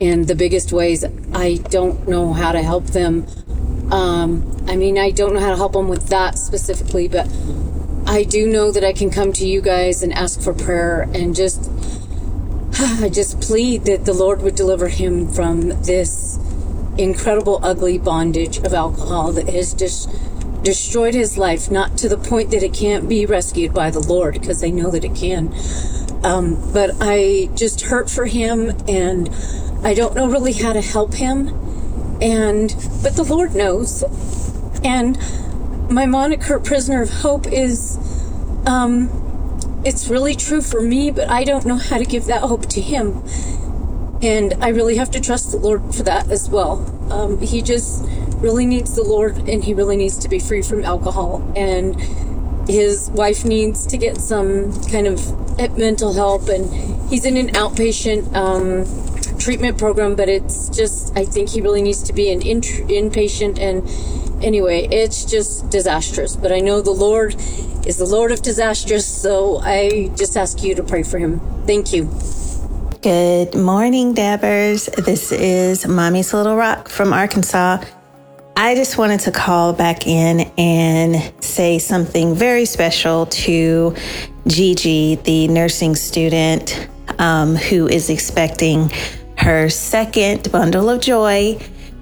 in 0.00 0.26
the 0.26 0.34
biggest 0.34 0.72
ways 0.72 1.04
I 1.32 1.56
don't 1.56 2.08
know 2.08 2.32
how 2.32 2.52
to 2.52 2.62
help 2.62 2.86
them 2.86 3.26
um, 3.92 4.64
I 4.66 4.76
mean 4.76 4.98
I 4.98 5.10
don't 5.10 5.34
know 5.34 5.40
how 5.40 5.50
to 5.50 5.56
help 5.56 5.72
them 5.72 5.88
with 5.88 6.08
that 6.08 6.38
specifically 6.38 7.08
but 7.08 7.28
I 8.06 8.22
do 8.24 8.46
know 8.46 8.70
that 8.70 8.84
I 8.84 8.92
can 8.92 9.10
come 9.10 9.32
to 9.34 9.46
you 9.46 9.60
guys 9.60 10.02
and 10.02 10.12
ask 10.12 10.40
for 10.40 10.52
prayer 10.52 11.02
and 11.14 11.34
just 11.34 11.70
I 12.78 13.08
just 13.12 13.40
plead 13.40 13.84
that 13.84 14.04
the 14.04 14.12
Lord 14.12 14.42
would 14.42 14.54
deliver 14.54 14.88
him 14.88 15.28
from 15.28 15.68
this 15.82 16.38
incredible, 16.98 17.60
ugly 17.62 17.98
bondage 17.98 18.58
of 18.58 18.72
alcohol 18.72 19.32
that 19.32 19.48
has 19.48 19.74
just 19.74 20.10
destroyed 20.62 21.14
his 21.14 21.36
life, 21.36 21.70
not 21.70 21.96
to 21.98 22.08
the 22.08 22.16
point 22.16 22.50
that 22.50 22.62
it 22.62 22.72
can't 22.72 23.08
be 23.08 23.26
rescued 23.26 23.74
by 23.74 23.90
the 23.90 24.00
Lord, 24.00 24.34
because 24.34 24.60
they 24.60 24.70
know 24.70 24.90
that 24.90 25.04
it 25.04 25.14
can. 25.14 25.52
Um, 26.24 26.72
but 26.72 26.90
I 27.00 27.50
just 27.54 27.82
hurt 27.82 28.10
for 28.10 28.26
him, 28.26 28.70
and 28.88 29.28
I 29.84 29.94
don't 29.94 30.14
know 30.14 30.26
really 30.26 30.52
how 30.52 30.72
to 30.72 30.80
help 30.80 31.14
him. 31.14 31.48
And, 32.20 32.74
but 33.02 33.14
the 33.14 33.24
Lord 33.24 33.54
knows. 33.54 34.02
And 34.82 35.18
my 35.90 36.06
moniker, 36.06 36.58
Prisoner 36.58 37.02
of 37.02 37.10
Hope, 37.10 37.46
is, 37.46 37.98
um, 38.66 39.10
it's 39.84 40.08
really 40.08 40.34
true 40.34 40.62
for 40.62 40.80
me, 40.80 41.10
but 41.10 41.28
I 41.28 41.44
don't 41.44 41.66
know 41.66 41.76
how 41.76 41.98
to 41.98 42.04
give 42.04 42.24
that 42.26 42.42
hope 42.42 42.66
to 42.70 42.80
him. 42.80 43.22
And 44.22 44.54
I 44.60 44.68
really 44.68 44.96
have 44.96 45.10
to 45.10 45.20
trust 45.20 45.50
the 45.50 45.58
Lord 45.58 45.94
for 45.94 46.02
that 46.04 46.30
as 46.30 46.48
well. 46.48 46.80
Um, 47.12 47.38
he 47.40 47.60
just 47.60 48.02
really 48.38 48.64
needs 48.64 48.94
the 48.94 49.02
Lord 49.02 49.36
and 49.48 49.62
he 49.62 49.74
really 49.74 49.96
needs 49.96 50.16
to 50.18 50.28
be 50.28 50.38
free 50.38 50.62
from 50.62 50.84
alcohol. 50.84 51.42
And 51.54 51.94
his 52.68 53.10
wife 53.10 53.44
needs 53.44 53.86
to 53.86 53.96
get 53.96 54.16
some 54.18 54.72
kind 54.84 55.06
of 55.06 55.18
mental 55.76 56.12
help. 56.12 56.48
And 56.48 56.72
he's 57.10 57.24
in 57.24 57.36
an 57.36 57.48
outpatient 57.48 58.34
um, 58.34 59.38
treatment 59.38 59.78
program, 59.78 60.16
but 60.16 60.28
it's 60.28 60.68
just, 60.68 61.16
I 61.16 61.24
think 61.24 61.50
he 61.50 61.60
really 61.60 61.82
needs 61.82 62.02
to 62.04 62.12
be 62.12 62.30
an 62.30 62.42
in- 62.42 62.60
inpatient. 62.60 63.58
And 63.58 64.44
anyway, 64.44 64.88
it's 64.90 65.24
just 65.24 65.70
disastrous. 65.70 66.36
But 66.36 66.52
I 66.52 66.60
know 66.60 66.80
the 66.80 66.90
Lord 66.90 67.34
is 67.86 67.98
the 67.98 68.06
Lord 68.06 68.32
of 68.32 68.42
disastrous. 68.42 69.06
So 69.06 69.58
I 69.58 70.10
just 70.16 70.36
ask 70.36 70.62
you 70.62 70.74
to 70.74 70.82
pray 70.82 71.02
for 71.02 71.18
him. 71.18 71.40
Thank 71.66 71.92
you. 71.92 72.10
Good 73.02 73.54
morning, 73.54 74.14
Dabbers. 74.14 74.86
This 75.04 75.30
is 75.30 75.86
Mommy's 75.86 76.32
Little 76.32 76.56
Rock 76.56 76.88
from 76.88 77.12
Arkansas. 77.12 77.84
I 78.56 78.76
just 78.76 78.98
wanted 78.98 79.18
to 79.20 79.32
call 79.32 79.72
back 79.72 80.06
in 80.06 80.42
and 80.56 81.32
say 81.42 81.80
something 81.80 82.36
very 82.36 82.66
special 82.66 83.26
to 83.26 83.96
Gigi, 84.46 85.16
the 85.16 85.48
nursing 85.48 85.96
student 85.96 86.88
um, 87.18 87.56
who 87.56 87.88
is 87.88 88.10
expecting 88.10 88.92
her 89.38 89.68
second 89.68 90.52
bundle 90.52 90.88
of 90.88 91.00
joy. 91.00 91.58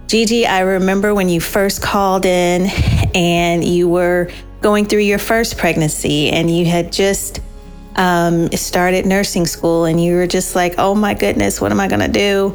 Gigi, 0.09 0.45
I 0.45 0.61
remember 0.61 1.15
when 1.15 1.31
you 1.31 1.41
first 1.41 1.81
called 1.81 2.27
in 2.27 2.67
and 3.15 3.65
you 3.65 3.89
were 3.89 4.31
going 4.61 4.85
through 4.85 5.01
your 5.01 5.19
first 5.19 5.57
pregnancy 5.57 6.29
and 6.29 6.55
you 6.55 6.67
had 6.67 6.93
just 6.93 7.41
um, 7.97 8.53
started 8.53 9.07
nursing 9.07 9.47
school 9.47 9.87
and 9.87 10.03
you 10.03 10.17
were 10.17 10.27
just 10.27 10.55
like, 10.55 10.75
oh 10.77 10.95
my 10.95 11.15
goodness, 11.15 11.63
what 11.63 11.73
am 11.73 11.81
I 11.81 11.89
going 11.89 12.01
to 12.01 12.09
do? 12.09 12.55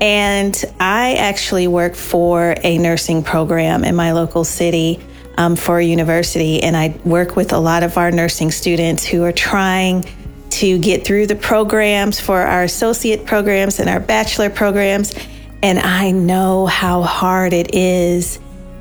And 0.00 0.64
I 0.78 1.14
actually 1.14 1.68
work 1.68 1.94
for 1.94 2.54
a 2.62 2.78
nursing 2.78 3.22
program 3.22 3.84
in 3.84 3.94
my 3.94 4.12
local 4.12 4.44
city 4.44 5.00
um, 5.36 5.56
for 5.56 5.78
a 5.78 5.84
university. 5.84 6.62
And 6.62 6.76
I 6.76 6.98
work 7.04 7.36
with 7.36 7.52
a 7.52 7.58
lot 7.58 7.82
of 7.82 7.98
our 7.98 8.10
nursing 8.10 8.50
students 8.50 9.04
who 9.04 9.24
are 9.24 9.32
trying 9.32 10.04
to 10.50 10.78
get 10.78 11.04
through 11.04 11.26
the 11.26 11.36
programs 11.36 12.18
for 12.18 12.40
our 12.40 12.62
associate 12.62 13.26
programs 13.26 13.78
and 13.78 13.88
our 13.88 14.00
bachelor 14.00 14.50
programs. 14.50 15.14
And 15.62 15.78
I 15.78 16.10
know 16.10 16.66
how 16.66 17.02
hard 17.02 17.52
it 17.52 17.74
is 17.74 18.38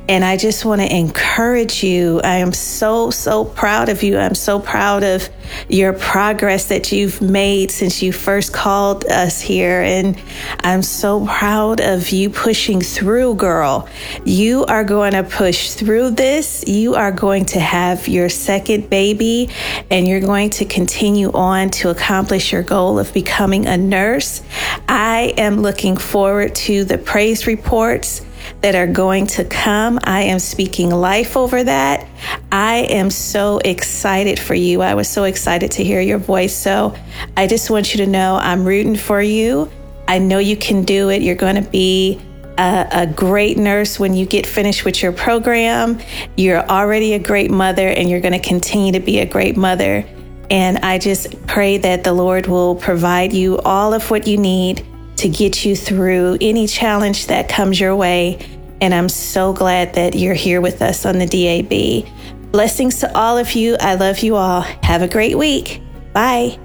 and 0.10 0.26
I 0.26 0.38
just 0.38 0.66
want 0.66 0.82
to 0.82 0.92
encourage 0.92 1.84
you. 1.84 2.20
I 2.24 2.38
am 2.38 2.52
so, 2.52 3.12
so 3.12 3.46
proud 3.46 3.90
of 3.90 4.02
you. 4.02 4.18
I'm 4.18 4.34
so 4.34 4.60
proud 4.60 5.04
of 5.04 5.30
your 5.68 5.94
progress 5.94 6.70
that 6.70 6.92
you've 6.92 7.22
made 7.22 7.70
since 7.70 8.02
you 8.02 8.12
first 8.12 8.52
called 8.52 9.06
us 9.06 9.40
here. 9.40 9.82
And 9.82 10.20
I'm 10.62 10.82
so 10.82 11.28
proud 11.28 11.80
of 11.80 12.10
you 12.10 12.32
pushing 12.32 12.82
through, 12.82 13.36
girl. 13.36 13.88
You 14.26 14.66
are 14.66 14.84
going 14.84 15.12
to 15.14 15.22
push 15.22 15.74
through 15.74 16.12
this. 16.12 16.68
You 16.68 16.96
are 16.96 17.12
going 17.12 17.46
to 17.46 17.60
have 17.60 18.08
your 18.08 18.30
second 18.30 18.90
baby 18.90 19.50
and 19.92 20.08
you're 20.08 20.22
going 20.22 20.50
to 20.52 20.66
continue 20.66 21.32
on 21.34 21.70
to 21.70 21.92
accomplish 21.92 22.52
your 22.52 22.64
goal 22.64 22.98
of 22.98 23.14
becoming 23.14 23.68
a 23.68 23.78
nurse. 23.78 24.42
I 24.88 25.36
am 25.38 25.62
looking 25.62 25.98
forward 25.98 26.56
to 26.56 26.84
the 26.84 26.98
praise 26.98 27.46
reports 27.46 28.26
that 28.62 28.76
are 28.76 28.88
going 28.88 29.28
to 29.28 29.44
come. 29.46 30.00
I 30.04 30.24
am 30.24 30.40
speaking 30.40 30.90
life 30.90 31.38
over 31.38 31.64
that. 31.64 32.08
I 32.52 32.88
am 32.90 33.10
so 33.10 33.60
excited 33.60 34.40
for 34.40 34.56
you. 34.56 34.82
I 34.82 34.94
was 34.96 35.08
so 35.08 35.24
excited 35.24 35.72
to 35.72 35.84
hear 35.84 36.02
your 36.02 36.18
voice. 36.18 36.56
So 36.56 36.96
I 37.38 37.48
just 37.48 37.70
want 37.70 37.94
you 37.94 38.06
to 38.06 38.12
know 38.12 38.36
I'm 38.36 38.66
rooting 38.66 38.96
for 38.96 39.22
you. 39.22 39.72
I 40.08 40.20
know 40.20 40.40
you 40.40 40.58
can 40.58 40.84
do 40.84 41.10
it. 41.10 41.22
You're 41.22 41.36
going 41.36 41.64
to 41.64 41.70
be 41.70 42.20
a, 42.58 42.88
a, 42.92 43.08
great 43.08 43.58
nurse 43.58 44.00
when 44.00 44.14
you 44.14 44.26
get 44.26 44.46
finished 44.46 44.84
with 44.84 45.02
your 45.02 45.12
program. 45.12 46.00
You're 46.36 46.66
already 46.68 47.14
a 47.14 47.20
great 47.20 47.52
mother 47.52 47.88
and 47.88 48.10
you're 48.10 48.20
going 48.20 48.40
to 48.40 48.46
continue 48.46 48.92
to 48.94 49.00
be 49.00 49.20
a 49.20 49.26
great 49.26 49.56
mother. 49.56 50.06
And 50.50 50.80
I 50.80 50.98
just 50.98 51.46
pray 51.48 51.78
that 51.78 52.04
the 52.04 52.12
Lord 52.12 52.48
will 52.48 52.76
provide 52.76 53.34
you 53.34 53.60
all 53.60 53.94
of 53.94 54.10
what 54.10 54.28
you 54.28 54.38
need 54.38 54.84
to 55.20 55.28
get 55.28 55.66
you 55.66 55.76
through 55.76 56.38
any 56.40 56.66
challenge 56.66 57.28
that 57.28 57.50
comes 57.50 57.78
your 57.78 57.94
way. 57.94 58.40
And 58.80 58.94
I'm 58.94 59.10
so 59.10 59.52
glad 59.52 59.96
that 59.96 60.16
you're 60.16 60.34
here 60.34 60.62
with 60.62 60.82
us 60.82 61.06
on 61.06 61.20
the 61.20 61.26
DAB. 61.26 62.52
Blessings 62.52 63.02
to 63.02 63.18
all 63.18 63.38
of 63.38 63.52
you. 63.52 63.76
I 63.82 63.96
love 63.96 64.20
you 64.20 64.38
all. 64.38 64.62
Have 64.62 65.02
a 65.02 65.10
great 65.10 65.38
week. 65.38 65.82
Bye. 66.14 66.58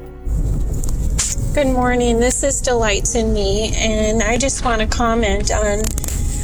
Good 1.53 1.67
morning. 1.67 2.21
This 2.21 2.45
is 2.45 2.61
Delights 2.61 3.17
in 3.17 3.35
Me, 3.35 3.73
and 3.75 4.23
I 4.23 4.39
just 4.39 4.65
want 4.65 4.81
to 4.81 4.87
comment 4.87 5.53
on. 5.53 5.81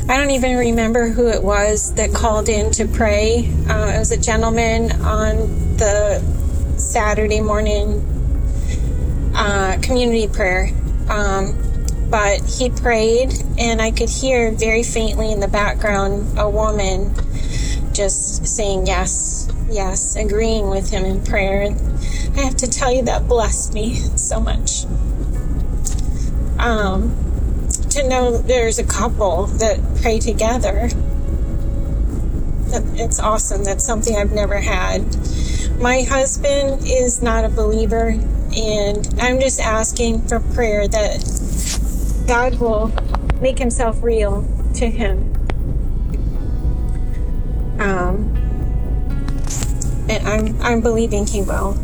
I 0.09 0.17
don't 0.17 0.31
even 0.31 0.57
remember 0.57 1.09
who 1.09 1.29
it 1.29 1.43
was 1.43 1.95
that 1.95 2.13
called 2.13 2.49
in 2.49 2.73
to 2.73 2.89
pray. 2.89 3.49
Uh, 3.69 3.93
it 3.95 3.99
was 4.01 4.11
a 4.11 4.21
gentleman 4.21 4.91
on 5.03 5.37
the 5.77 6.21
Saturday 6.77 7.41
morning 7.41 8.05
uh, 9.37 9.79
community 9.81 10.27
prayer. 10.27 10.71
Um, 11.09 11.70
but 12.11 12.41
he 12.43 12.71
prayed, 12.71 13.33
and 13.57 13.81
I 13.81 13.93
could 13.93 14.11
hear 14.11 14.51
very 14.51 14.83
faintly 14.83 15.31
in 15.31 15.41
the 15.41 15.49
background 15.49 16.39
a 16.39 16.51
woman 16.51 17.15
just 17.93 18.47
saying 18.47 18.87
yes, 18.87 19.49
yes, 19.71 20.17
agreeing 20.17 20.69
with 20.69 20.91
him 20.91 21.05
in 21.05 21.23
prayer. 21.23 21.75
I 22.37 22.41
have 22.41 22.57
to 22.57 22.69
tell 22.69 22.93
you, 22.93 23.03
that 23.03 23.29
blessed 23.29 23.73
me 23.75 23.95
so 23.95 24.41
much. 24.41 24.85
Um, 26.59 27.17
to 27.91 28.07
know 28.09 28.39
there's 28.39 28.79
a 28.79 28.85
couple 28.85 29.47
that 29.47 29.81
pray 30.03 30.19
together. 30.19 30.91
It's 32.73 33.19
awesome. 33.19 33.65
That's 33.65 33.85
something 33.85 34.17
I've 34.17 34.33
never 34.33 34.59
had. 34.59 35.03
My 35.81 36.03
husband 36.03 36.83
is 36.87 37.23
not 37.23 37.45
a 37.45 37.49
believer, 37.49 38.15
and 38.57 39.15
I'm 39.21 39.41
just 39.41 39.61
asking 39.61 40.23
for 40.23 40.41
prayer 40.41 40.87
that 40.87 41.21
God 42.31 42.61
will 42.61 42.93
make 43.41 43.59
himself 43.59 44.05
real 44.05 44.47
to 44.75 44.89
him. 44.89 45.19
Um, 47.81 48.37
and 50.09 50.29
I'm, 50.29 50.63
I'm 50.63 50.81
believing 50.81 51.27
he 51.27 51.43
will. 51.43 51.75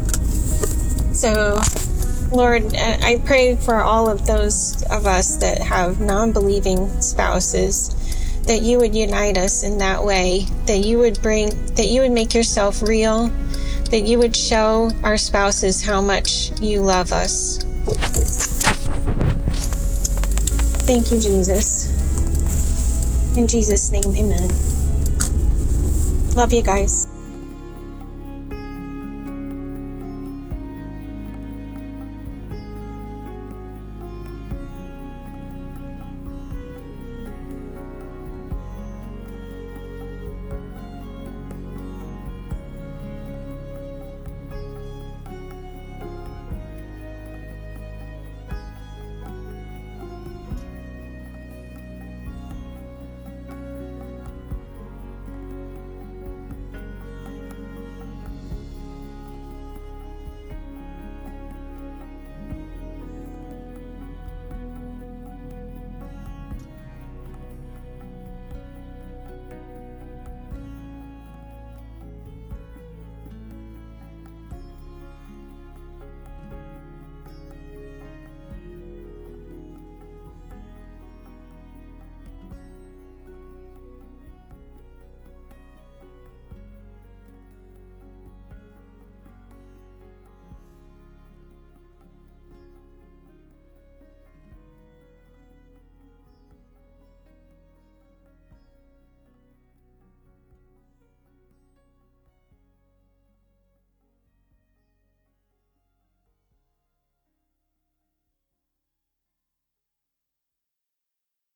So, 1.12 1.58
Lord, 2.30 2.62
I 2.76 3.20
pray 3.24 3.56
for 3.56 3.82
all 3.82 4.08
of 4.08 4.24
those 4.24 4.84
of 4.84 5.04
us 5.04 5.34
that 5.38 5.58
have 5.58 5.98
non 5.98 6.30
believing 6.30 6.88
spouses 7.00 7.92
that 8.42 8.62
you 8.62 8.78
would 8.78 8.94
unite 8.94 9.36
us 9.36 9.64
in 9.64 9.78
that 9.78 10.04
way, 10.04 10.46
that 10.66 10.78
you 10.78 10.98
would 10.98 11.20
bring, 11.22 11.48
that 11.74 11.88
you 11.88 12.02
would 12.02 12.12
make 12.12 12.34
yourself 12.34 12.82
real 12.82 13.32
that 13.90 14.02
you 14.02 14.18
would 14.18 14.34
show 14.34 14.90
our 15.02 15.16
spouses 15.16 15.84
how 15.84 16.00
much 16.00 16.50
you 16.60 16.80
love 16.82 17.12
us. 17.12 17.65
Thank 20.86 21.10
you, 21.10 21.20
Jesus. 21.20 21.88
In 23.36 23.48
Jesus' 23.48 23.90
name, 23.90 24.14
amen. 24.16 24.48
Love 26.36 26.52
you 26.52 26.62
guys. 26.62 27.08